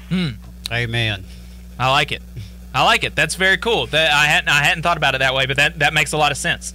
[0.10, 0.30] Hmm.
[0.72, 1.24] Amen.
[1.80, 2.22] I like it.
[2.74, 3.16] I like it.
[3.16, 3.88] That's very cool.
[3.88, 6.18] That I hadn't I hadn't thought about it that way, but that that makes a
[6.18, 6.74] lot of sense.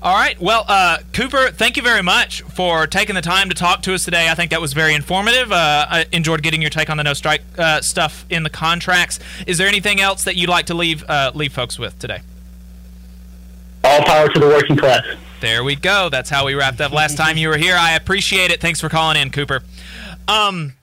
[0.00, 0.40] All right.
[0.40, 4.04] Well, uh, Kooper, thank you very much for taking the time to talk to us
[4.04, 4.28] today.
[4.28, 5.50] I think that was very informative.
[5.50, 9.18] Uh, I enjoyed getting your take on the no strike uh, stuff in the contracts.
[9.48, 12.20] Is there anything else that you'd like to leave uh, leave folks with today?
[13.82, 15.02] All power to the working class.
[15.40, 16.08] There we go.
[16.10, 17.76] That's how we wrapped up last time you were here.
[17.76, 18.60] I appreciate it.
[18.60, 19.62] Thanks for calling in, Kooper.
[20.28, 20.74] Um,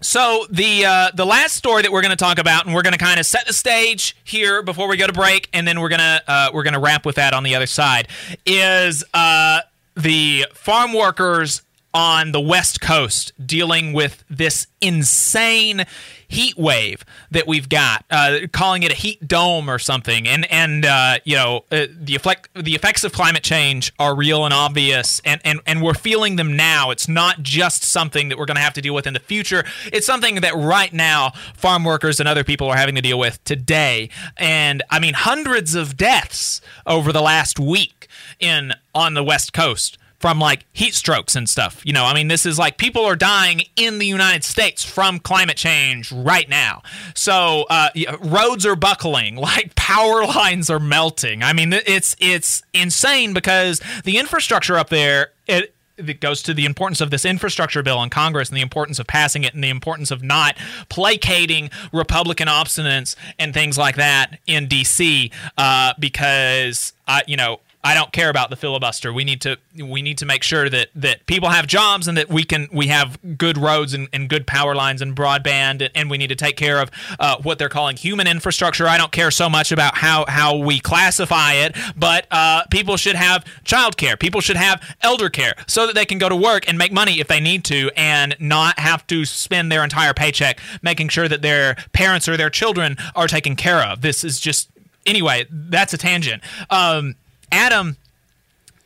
[0.00, 2.92] so the uh, the last story that we're going to talk about, and we're going
[2.92, 5.88] to kind of set the stage here before we go to break, and then we're
[5.88, 8.08] gonna uh, we're gonna wrap with that on the other side,
[8.46, 9.60] is uh,
[9.96, 11.62] the farm workers
[11.94, 15.84] on the West Coast dealing with this insane
[16.28, 20.28] heat wave that we've got, uh, calling it a heat dome or something.
[20.28, 24.44] And and uh, you know uh, the effect the effects of climate change are real
[24.44, 26.90] and obvious, and and and we're feeling them now.
[26.90, 29.64] It's not just something that we're going to have to deal with in the future.
[29.86, 33.42] It's something that right now farm workers and other people are having to deal with
[33.44, 34.10] today.
[34.36, 38.08] And I mean hundreds of deaths over the last week
[38.38, 41.80] in on the West Coast from like heat strokes and stuff.
[41.84, 45.20] You know, I mean, this is like people are dying in the United States from
[45.20, 46.82] climate change right now.
[47.14, 47.90] So uh,
[48.20, 51.42] roads are buckling, like power lines are melting.
[51.42, 56.64] I mean, it's it's insane because the infrastructure up there it it goes to the
[56.64, 59.68] importance of this infrastructure bill in Congress and the importance of passing it and the
[59.68, 60.56] importance of not
[60.88, 65.32] placating Republican obstinance and things like that in D.C.
[65.56, 69.14] Uh, because, uh, you know, I don't care about the filibuster.
[69.14, 72.28] We need to we need to make sure that that people have jobs and that
[72.28, 76.18] we can we have good roads and, and good power lines and broadband and, we
[76.18, 78.86] need to take care of uh, what they're calling human infrastructure.
[78.86, 83.16] I don't care so much about how how we classify it, but uh, people should
[83.16, 84.18] have childcare.
[84.20, 87.20] People should have elder care so that they can go to work and make money
[87.20, 91.40] if they need to and not have to spend their entire paycheck making sure that
[91.40, 94.02] their parents or their children are taken care of.
[94.02, 94.68] This is just
[95.06, 95.46] anyway.
[95.50, 96.42] That's a tangent.
[96.68, 97.14] Um,
[97.50, 97.96] Adam,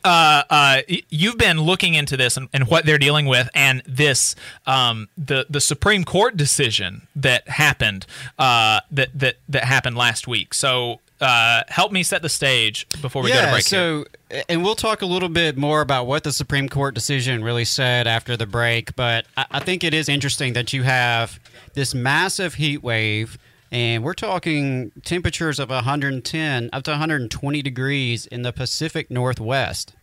[0.03, 4.35] uh, uh, you've been looking into this and, and, what they're dealing with, and this
[4.65, 8.05] um, the the Supreme Court decision that happened
[8.37, 10.53] uh, that that that happened last week.
[10.53, 13.63] So uh, help me set the stage before we yeah, go to break.
[13.63, 14.05] so
[14.49, 18.05] and we'll talk a little bit more about what the Supreme Court decision really said
[18.05, 18.95] after the break.
[18.95, 21.39] But I, I think it is interesting that you have
[21.75, 23.37] this massive heat wave,
[23.73, 29.95] and we're talking temperatures of 110 up to 120 degrees in the Pacific Northwest.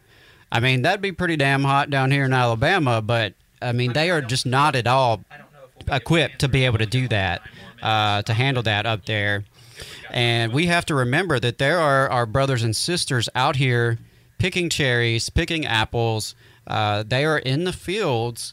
[0.51, 4.11] I mean, that'd be pretty damn hot down here in Alabama, but I mean, they
[4.11, 5.25] are just not at all
[5.89, 7.43] equipped to be able to do that,
[7.81, 9.45] uh, to handle that up there.
[10.11, 13.99] And we have to remember that there are our brothers and sisters out here
[14.39, 16.35] picking cherries, picking apples.
[16.67, 18.53] Uh, they are in the fields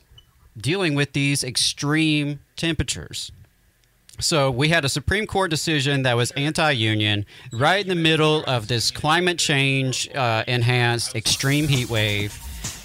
[0.55, 3.31] dealing with these extreme temperatures.
[4.19, 8.67] So we had a Supreme Court decision that was anti-union, right in the middle of
[8.67, 12.35] this climate change uh, enhanced extreme heat wave,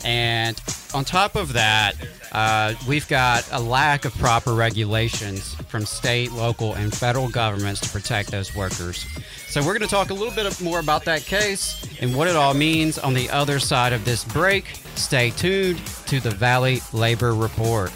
[0.04, 0.60] and
[0.94, 1.94] on top of that,
[2.32, 7.88] uh, we've got a lack of proper regulations from state, local, and federal governments to
[7.88, 9.06] protect those workers.
[9.48, 12.36] So we're going to talk a little bit more about that case and what it
[12.36, 14.66] all means on the other side of this break.
[14.96, 17.90] Stay tuned to the Valley Labor Report.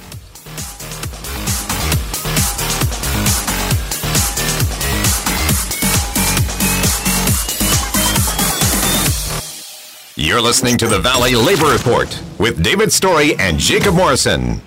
[10.19, 14.63] You're listening to the Valley Labor Report with David Story and Jacob Morrison.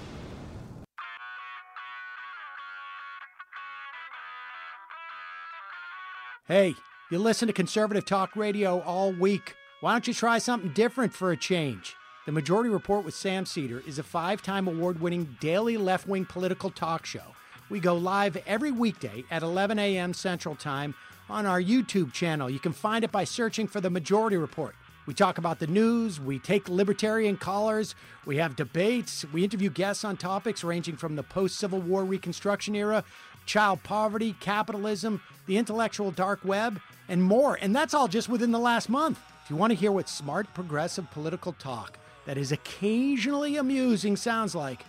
[6.45, 6.75] Hey,
[7.09, 9.55] you listen to conservative talk radio all week.
[9.81, 11.95] Why don't you try something different for a change?
[12.27, 16.27] The Majority Report with Sam Seder is a five time award winning daily left wing
[16.27, 17.33] political talk show.
[17.71, 20.13] We go live every weekday at 11 a.m.
[20.13, 20.93] Central Time
[21.27, 22.51] on our YouTube channel.
[22.51, 24.75] You can find it by searching for The Majority Report.
[25.09, 27.95] We talk about the news, we take libertarian callers,
[28.27, 32.75] we have debates, we interview guests on topics ranging from the post Civil War Reconstruction
[32.75, 33.03] era,
[33.47, 37.57] child poverty, capitalism, the intellectual dark web, and more.
[37.59, 39.19] And that's all just within the last month.
[39.43, 44.53] If you want to hear what smart, progressive political talk that is occasionally amusing sounds
[44.53, 44.85] like,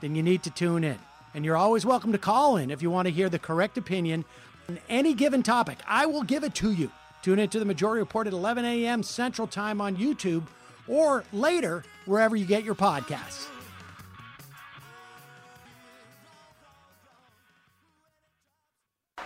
[0.00, 0.98] then you need to tune in.
[1.34, 4.24] And you're always welcome to call in if you want to hear the correct opinion
[4.68, 5.78] on any given topic.
[5.88, 6.92] I will give it to you.
[7.26, 9.02] Tune into the Majority Report at 11 a.m.
[9.02, 10.44] Central Time on YouTube
[10.86, 13.48] or later wherever you get your podcasts.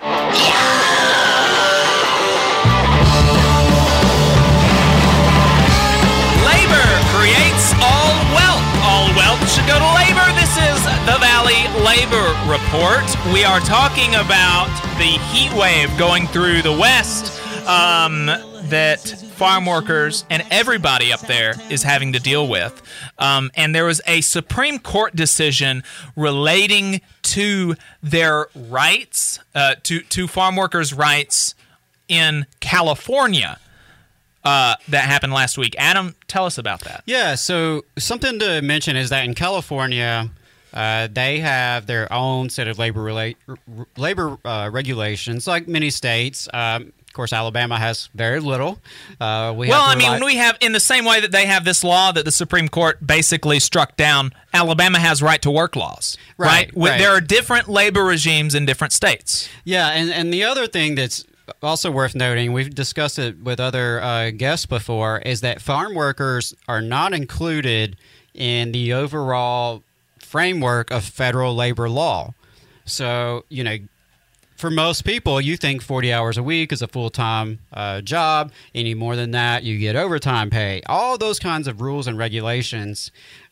[0.00, 0.16] Labor
[7.12, 8.64] creates all wealth.
[8.80, 10.24] All wealth should go to labor.
[10.40, 13.04] This is the Valley Labor Report.
[13.34, 18.26] We are talking about the heat wave going through the West um,
[18.68, 19.00] that
[19.34, 22.82] farm workers and everybody up there is having to deal with.
[23.18, 25.82] Um, and there was a Supreme Court decision
[26.16, 31.54] relating to their rights, uh, to, to farm workers' rights
[32.08, 33.58] in California
[34.44, 35.74] uh, that happened last week.
[35.78, 37.02] Adam, tell us about that.
[37.06, 40.30] Yeah, so something to mention is that in California,
[40.72, 43.36] uh, they have their own set of labor rela-
[43.96, 46.48] labor uh, regulations, like many states.
[46.54, 48.78] Um, of course, Alabama has very little.
[49.20, 51.44] Uh, we well, have I mean, rely- we have in the same way that they
[51.46, 54.30] have this law that the Supreme Court basically struck down.
[54.54, 56.72] Alabama has right to work laws, Right, right?
[56.76, 56.98] Right.
[56.98, 59.48] There are different labor regimes in different states.
[59.64, 61.24] Yeah, and, and the other thing that's
[61.64, 66.54] also worth noting, we've discussed it with other uh, guests before, is that farm workers
[66.68, 67.96] are not included
[68.34, 69.82] in the overall
[70.20, 72.34] framework of federal labor law.
[72.84, 73.78] So, you know,
[74.60, 78.52] for most people, you think 40 hours a week is a full time uh, job.
[78.74, 80.82] Any more than that, you get overtime pay.
[80.86, 83.10] All those kinds of rules and regulations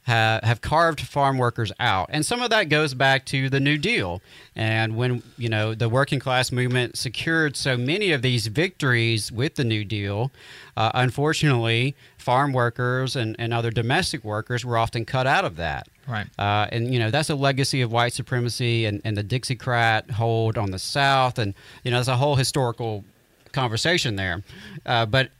[0.08, 2.08] ha- have carved farm workers out.
[2.10, 4.20] And some of that goes back to the New Deal.
[4.56, 9.54] And when, you know, the working class movement secured so many of these victories with
[9.54, 10.32] the New Deal,
[10.76, 15.88] uh, unfortunately, farm workers and, and other domestic workers were often cut out of that.
[16.08, 16.26] Right.
[16.38, 20.56] Uh, and you know that's a legacy of white supremacy and, and the Dixiecrat hold
[20.56, 21.52] on the South, and
[21.84, 23.04] you know there's a whole historical
[23.52, 24.42] conversation there.
[24.86, 25.30] Uh, but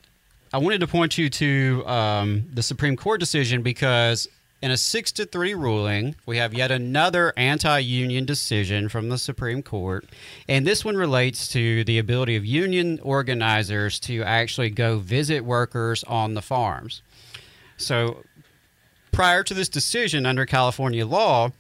[0.53, 4.29] I wanted to point you to um, the Supreme Court decision because
[4.61, 9.63] in a six to three ruling, we have yet another anti-union decision from the Supreme
[9.63, 10.05] Court,
[10.49, 16.03] and this one relates to the ability of union organizers to actually go visit workers
[16.05, 17.03] on the farms.
[17.77, 18.25] So
[19.13, 21.53] prior to this decision under California law,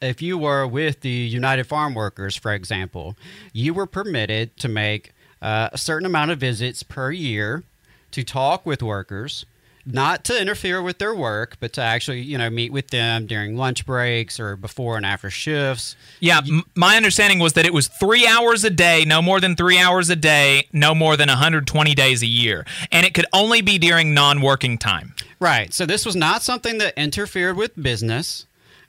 [0.00, 3.16] if you were with the United Farm Workers, for example,
[3.52, 5.12] you were permitted to make
[5.42, 7.64] uh, a certain amount of visits per year
[8.12, 9.44] to talk with workers
[9.86, 13.56] not to interfere with their work, but to actually, you know, meet with them during
[13.56, 15.94] lunch breaks or before and after shifts.
[16.20, 19.54] Yeah, m- my understanding was that it was three hours a day, no more than
[19.54, 22.66] three hours a day, no more than 120 days a year.
[22.90, 25.14] And it could only be during non working time.
[25.38, 25.72] Right.
[25.72, 28.46] So this was not something that interfered with business.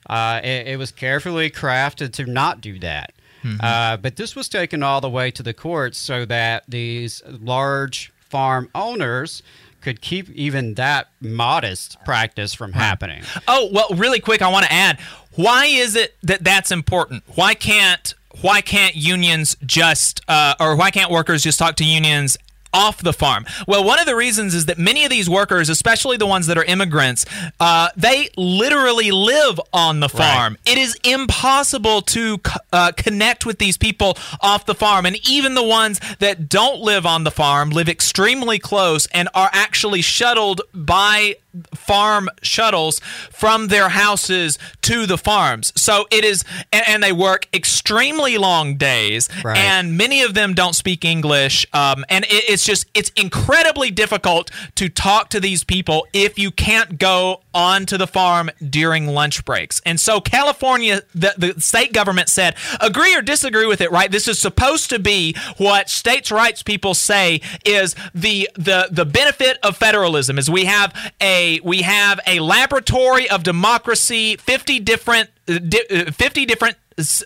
[0.08, 3.12] Uh, it, it was carefully crafted to not do that.
[3.60, 8.12] Uh, but this was taken all the way to the courts so that these large
[8.20, 9.42] farm owners
[9.88, 13.22] could keep even that modest practice from happening.
[13.48, 14.98] Oh, well, really quick, I want to add
[15.34, 17.22] why is it that that's important?
[17.36, 18.12] Why can't
[18.42, 22.36] why can't unions just uh, or why can't workers just talk to unions
[22.78, 23.44] off the farm?
[23.66, 26.56] Well, one of the reasons is that many of these workers, especially the ones that
[26.56, 27.26] are immigrants,
[27.58, 30.56] uh, they literally live on the farm.
[30.64, 32.40] It is impossible to
[32.72, 37.04] uh, connect with these people off the farm, and even the ones that don't live
[37.04, 41.34] on the farm live extremely close and are actually shuttled by
[41.74, 43.00] farm shuttles
[43.30, 45.72] from their houses to the farms.
[45.76, 49.56] So it is, and, and they work extremely long days, Right.
[49.56, 51.66] and many of them don't speak English.
[51.72, 56.50] Um, and it, it's just, it's incredibly difficult to talk to these people if you
[56.50, 59.80] can't go onto the farm during lunch breaks.
[59.84, 64.10] And so California, the, the state government said, agree or disagree with it, right?
[64.10, 69.58] This is supposed to be what states' rights people say is the the the benefit
[69.62, 75.58] of federalism is we have a we have a laboratory of democracy, 50 different uh,
[75.90, 76.76] uh, 50 different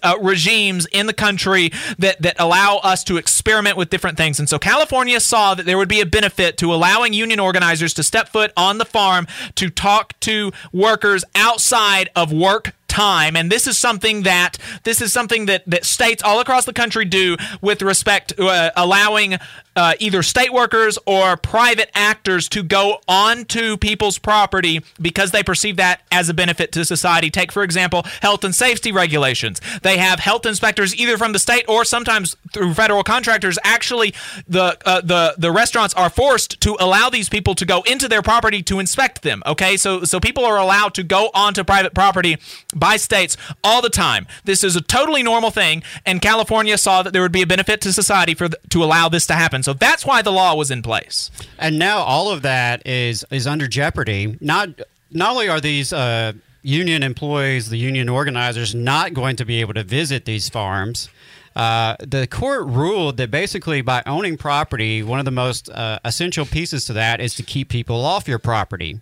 [0.02, 4.38] uh, regimes in the country that, that allow us to experiment with different things.
[4.38, 8.02] And so California saw that there would be a benefit to allowing union organizers to
[8.02, 9.26] step foot on the farm
[9.56, 15.14] to talk to workers outside of work time and this is something that this is
[15.14, 19.38] something that that states all across the country do with respect to uh, allowing
[19.76, 25.76] uh, either state workers or private actors to go onto people's property because they perceive
[25.76, 27.30] that as a benefit to society.
[27.30, 29.60] Take, for example, health and safety regulations.
[29.82, 33.58] They have health inspectors either from the state or sometimes through federal contractors.
[33.64, 34.14] Actually,
[34.46, 38.22] the uh, the the restaurants are forced to allow these people to go into their
[38.22, 39.42] property to inspect them.
[39.46, 42.36] Okay, so so people are allowed to go onto private property
[42.74, 44.26] by states all the time.
[44.44, 47.80] This is a totally normal thing, and California saw that there would be a benefit
[47.82, 49.61] to society for th- to allow this to happen.
[49.62, 51.30] So that's why the law was in place.
[51.58, 54.36] And now all of that is is under jeopardy.
[54.40, 54.68] Not
[55.10, 56.32] not only are these uh,
[56.62, 61.08] union employees, the union organizers, not going to be able to visit these farms.
[61.54, 66.46] Uh, the court ruled that basically by owning property, one of the most uh, essential
[66.46, 69.00] pieces to that is to keep people off your property.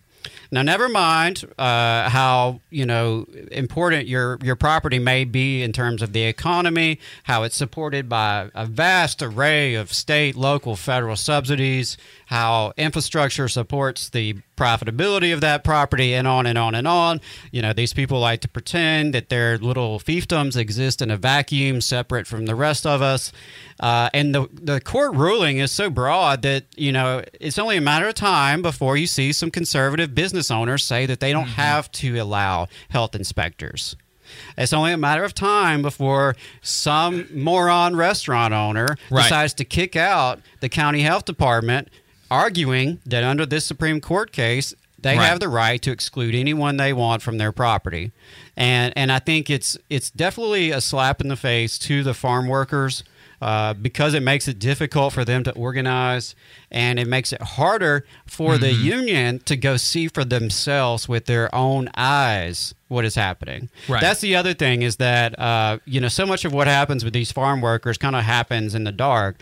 [0.51, 6.03] Now, never mind uh, how you know important your your property may be in terms
[6.03, 11.97] of the economy, how it's supported by a vast array of state, local, federal subsidies,
[12.31, 17.21] how infrastructure supports the profitability of that property, and on and on and on.
[17.51, 21.81] You know, these people like to pretend that their little fiefdoms exist in a vacuum,
[21.81, 23.33] separate from the rest of us.
[23.81, 27.81] Uh, and the the court ruling is so broad that you know it's only a
[27.81, 31.91] matter of time before you see some conservative business owners say that they don't have
[31.91, 33.97] to allow health inspectors.
[34.57, 39.25] It's only a matter of time before some moron restaurant owner Right.
[39.25, 41.89] decides to kick out the county health department,
[42.31, 45.27] arguing that under this Supreme Court case, they Right.
[45.27, 48.13] have the right to exclude anyone they want from their property.
[48.57, 52.47] And and I think it's it's definitely a slap in the face to the farm
[52.49, 53.03] workers.
[53.43, 56.35] Uh, because it makes it difficult for them to organize
[56.71, 58.85] and it makes it harder for the Mm-hmm.
[58.85, 63.71] union to go see for themselves with their own eyes what is happening.
[63.89, 64.03] Right.
[64.03, 67.15] That's the other thing is that uh, you know so much of what happens with
[67.15, 69.37] these farm workers kind of happens in the dark.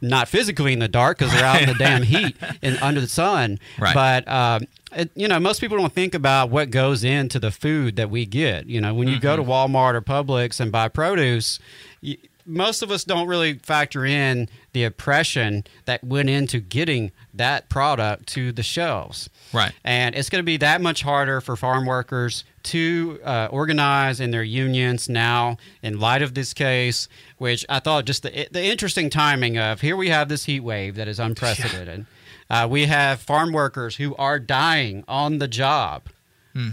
[0.00, 3.08] Not physically in the dark because they're out in the damn heat and under the
[3.08, 3.58] sun.
[3.78, 3.94] Right.
[3.94, 7.96] But um, it, you know, most people don't think about what goes into the food
[7.96, 8.66] that we get.
[8.66, 11.58] You know, when you go to Walmart or Publix and buy produce,
[12.02, 12.16] y
[12.46, 18.26] most of us don't really factor in the oppression that went into getting that product
[18.26, 19.30] to the shelves.
[19.52, 19.72] Right.
[19.84, 24.30] And it's going to be that much harder for farm workers to uh, organize in
[24.30, 27.08] their unions now in light of this case,
[27.38, 30.94] which I thought just the, the interesting timing of here we have this heat wave
[30.96, 32.06] that is unprecedented.
[32.50, 36.08] Uh, we have farm workers who are dying on the job.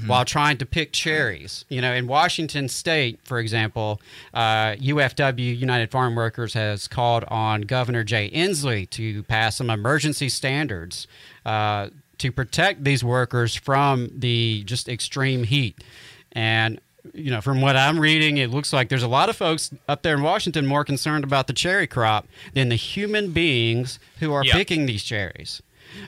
[0.08, 4.02] While trying to pick cherries, you know, in Washington State, for example,
[4.34, 10.30] uh, UFW United Farm Workers has called on Governor Jay Inslee to pass some emergency
[10.30, 11.08] standards
[11.46, 11.90] uh,
[12.20, 15.84] to protect these workers from the just extreme heat.
[16.32, 16.80] And
[17.14, 20.02] you know, from what I'm reading, it looks like there's a lot of folks up
[20.02, 24.44] there in Washington more concerned about the cherry crop than the human beings who are
[24.44, 24.54] Yeah.
[24.54, 25.62] picking these cherries.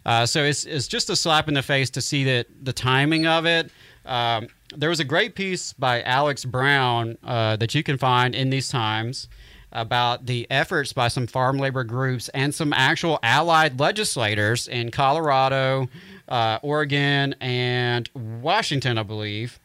[0.06, 3.26] Uh, so it's it's just a slap in the face to see that the timing
[3.26, 3.72] of it.
[4.06, 8.49] Um, there was a great piece by Alex Brown uh, that you can find in
[8.49, 9.27] these times
[9.72, 15.88] about the efforts by some farm labor groups and some actual allied legislators in Colorado,
[16.28, 19.60] uh, Oregon, and Washington, I believe.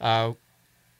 [0.00, 0.32] Uh,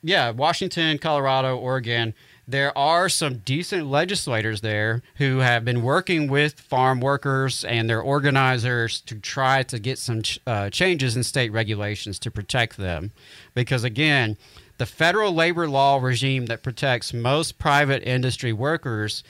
[0.03, 2.13] yeah, Washington, Colorado, Oregon.
[2.47, 8.01] There are some decent legislators there who have been working with farm workers and their
[8.01, 13.11] organizers to try to get some ch- uh, changes in state regulations to protect them.
[13.53, 14.37] Because again,
[14.81, 19.23] the federal labor law regime that protects most private industry workers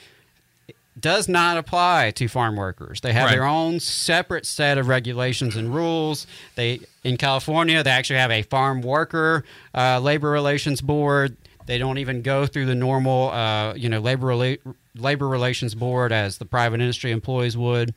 [0.98, 3.02] does not apply to farm workers.
[3.02, 3.32] They have Right.
[3.32, 6.26] their own separate set of regulations and rules.
[6.54, 11.36] They in California, they actually have a farm worker uh, labor relations board.
[11.66, 14.58] They don't even go through the normal, uh, you know, labor rela-
[14.96, 17.92] labor relations board as the private industry employees would.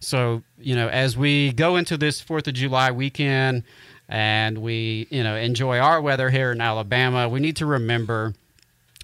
[0.00, 3.62] So, you know, as we go into this Fourth of July weekend
[4.08, 8.34] and we, you know, enjoy our weather here in Alabama, we need to remember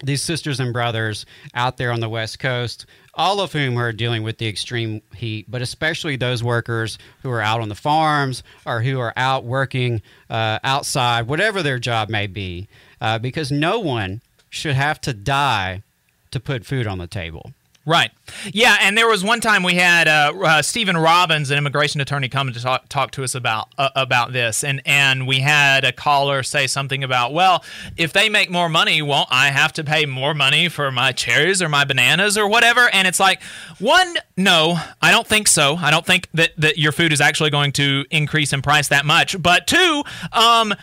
[0.02, 4.22] these sisters and brothers out there on the West Coast, all of whom are dealing
[4.22, 8.82] with the extreme heat, but especially those workers who are out on the farms or
[8.82, 12.68] who are out working uh, outside, whatever their job may be,
[13.00, 15.82] uh, because no one should have to die
[16.30, 17.52] to put food on the table.
[17.86, 18.10] Right.
[18.52, 22.28] Yeah, and there was one time we had uh, uh, Stephen Robbins, an immigration attorney,
[22.28, 25.90] come to talk, talk to us about uh, about this, and and we had a
[25.90, 27.64] caller say something about, well,
[27.96, 31.62] if they make more money, won't I have to pay more money for my cherries
[31.62, 32.90] or my bananas or whatever?
[32.92, 33.42] And it's like,
[33.78, 35.76] one, no, I don't think so.
[35.76, 39.06] I don't think that that your food is actually going to increase in price that
[39.06, 39.40] much.
[39.40, 40.74] But two, um,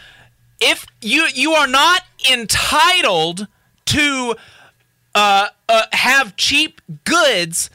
[0.60, 2.02] if you you are not
[2.32, 3.48] entitled
[3.86, 4.36] to
[5.18, 7.72] uh, uh, have cheap goods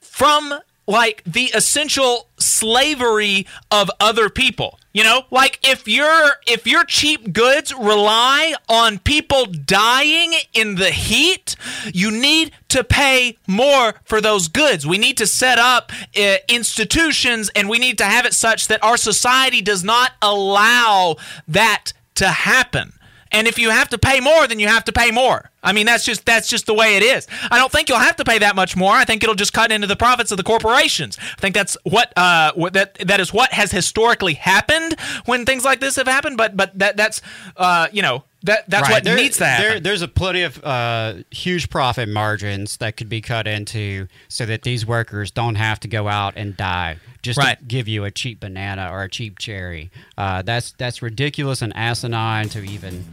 [0.00, 4.80] from like the essential slavery of other people.
[4.94, 10.90] You know like if your if your cheap goods rely on people dying in the
[10.90, 11.54] heat
[11.92, 14.86] you need to pay more for those goods.
[14.86, 18.82] We need to set up uh, institutions and we need to have it such that
[18.82, 21.16] our society does not allow
[21.46, 22.95] that to happen
[23.36, 25.50] and if you have to pay more, then you have to pay more.
[25.62, 27.26] I mean, that's just that's just the way it is.
[27.50, 28.92] I don't think you'll have to pay that much more.
[28.94, 31.18] I think it'll just cut into the profits of the corporations.
[31.20, 34.96] I think that's what uh what that that is what has historically happened
[35.26, 36.36] when things like this have happened.
[36.36, 37.20] But but that that's
[37.56, 38.92] uh you know that that's Right.
[38.96, 39.60] what There- needs that.
[39.60, 44.46] There, there's a plenty of uh, huge profit margins that could be cut into so
[44.46, 47.58] that these workers don't have to go out and die just Right.
[47.58, 49.90] to give you a cheap banana or a cheap cherry.
[50.16, 53.04] Uh, that's that's ridiculous and asinine to even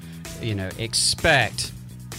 [0.43, 1.71] you know expect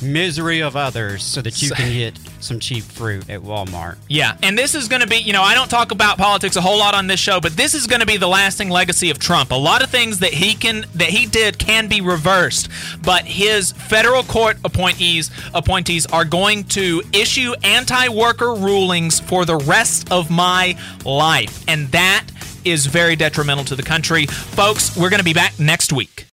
[0.02, 3.96] misery of others so that you can get some cheap fruit at Walmart.
[4.08, 6.60] Yeah, and this is going to be, you know, I don't talk about politics a
[6.60, 9.18] whole lot on this show, but this is going to be the lasting legacy of
[9.18, 9.50] Trump.
[9.50, 12.68] A lot of things that he can that he did can be reversed,
[13.02, 20.10] but his federal court appointees appointees are going to issue anti-worker rulings for the rest
[20.12, 22.26] of my life, and that
[22.64, 24.26] is very detrimental to the country.
[24.26, 26.14] Folks, we're going to be back next week.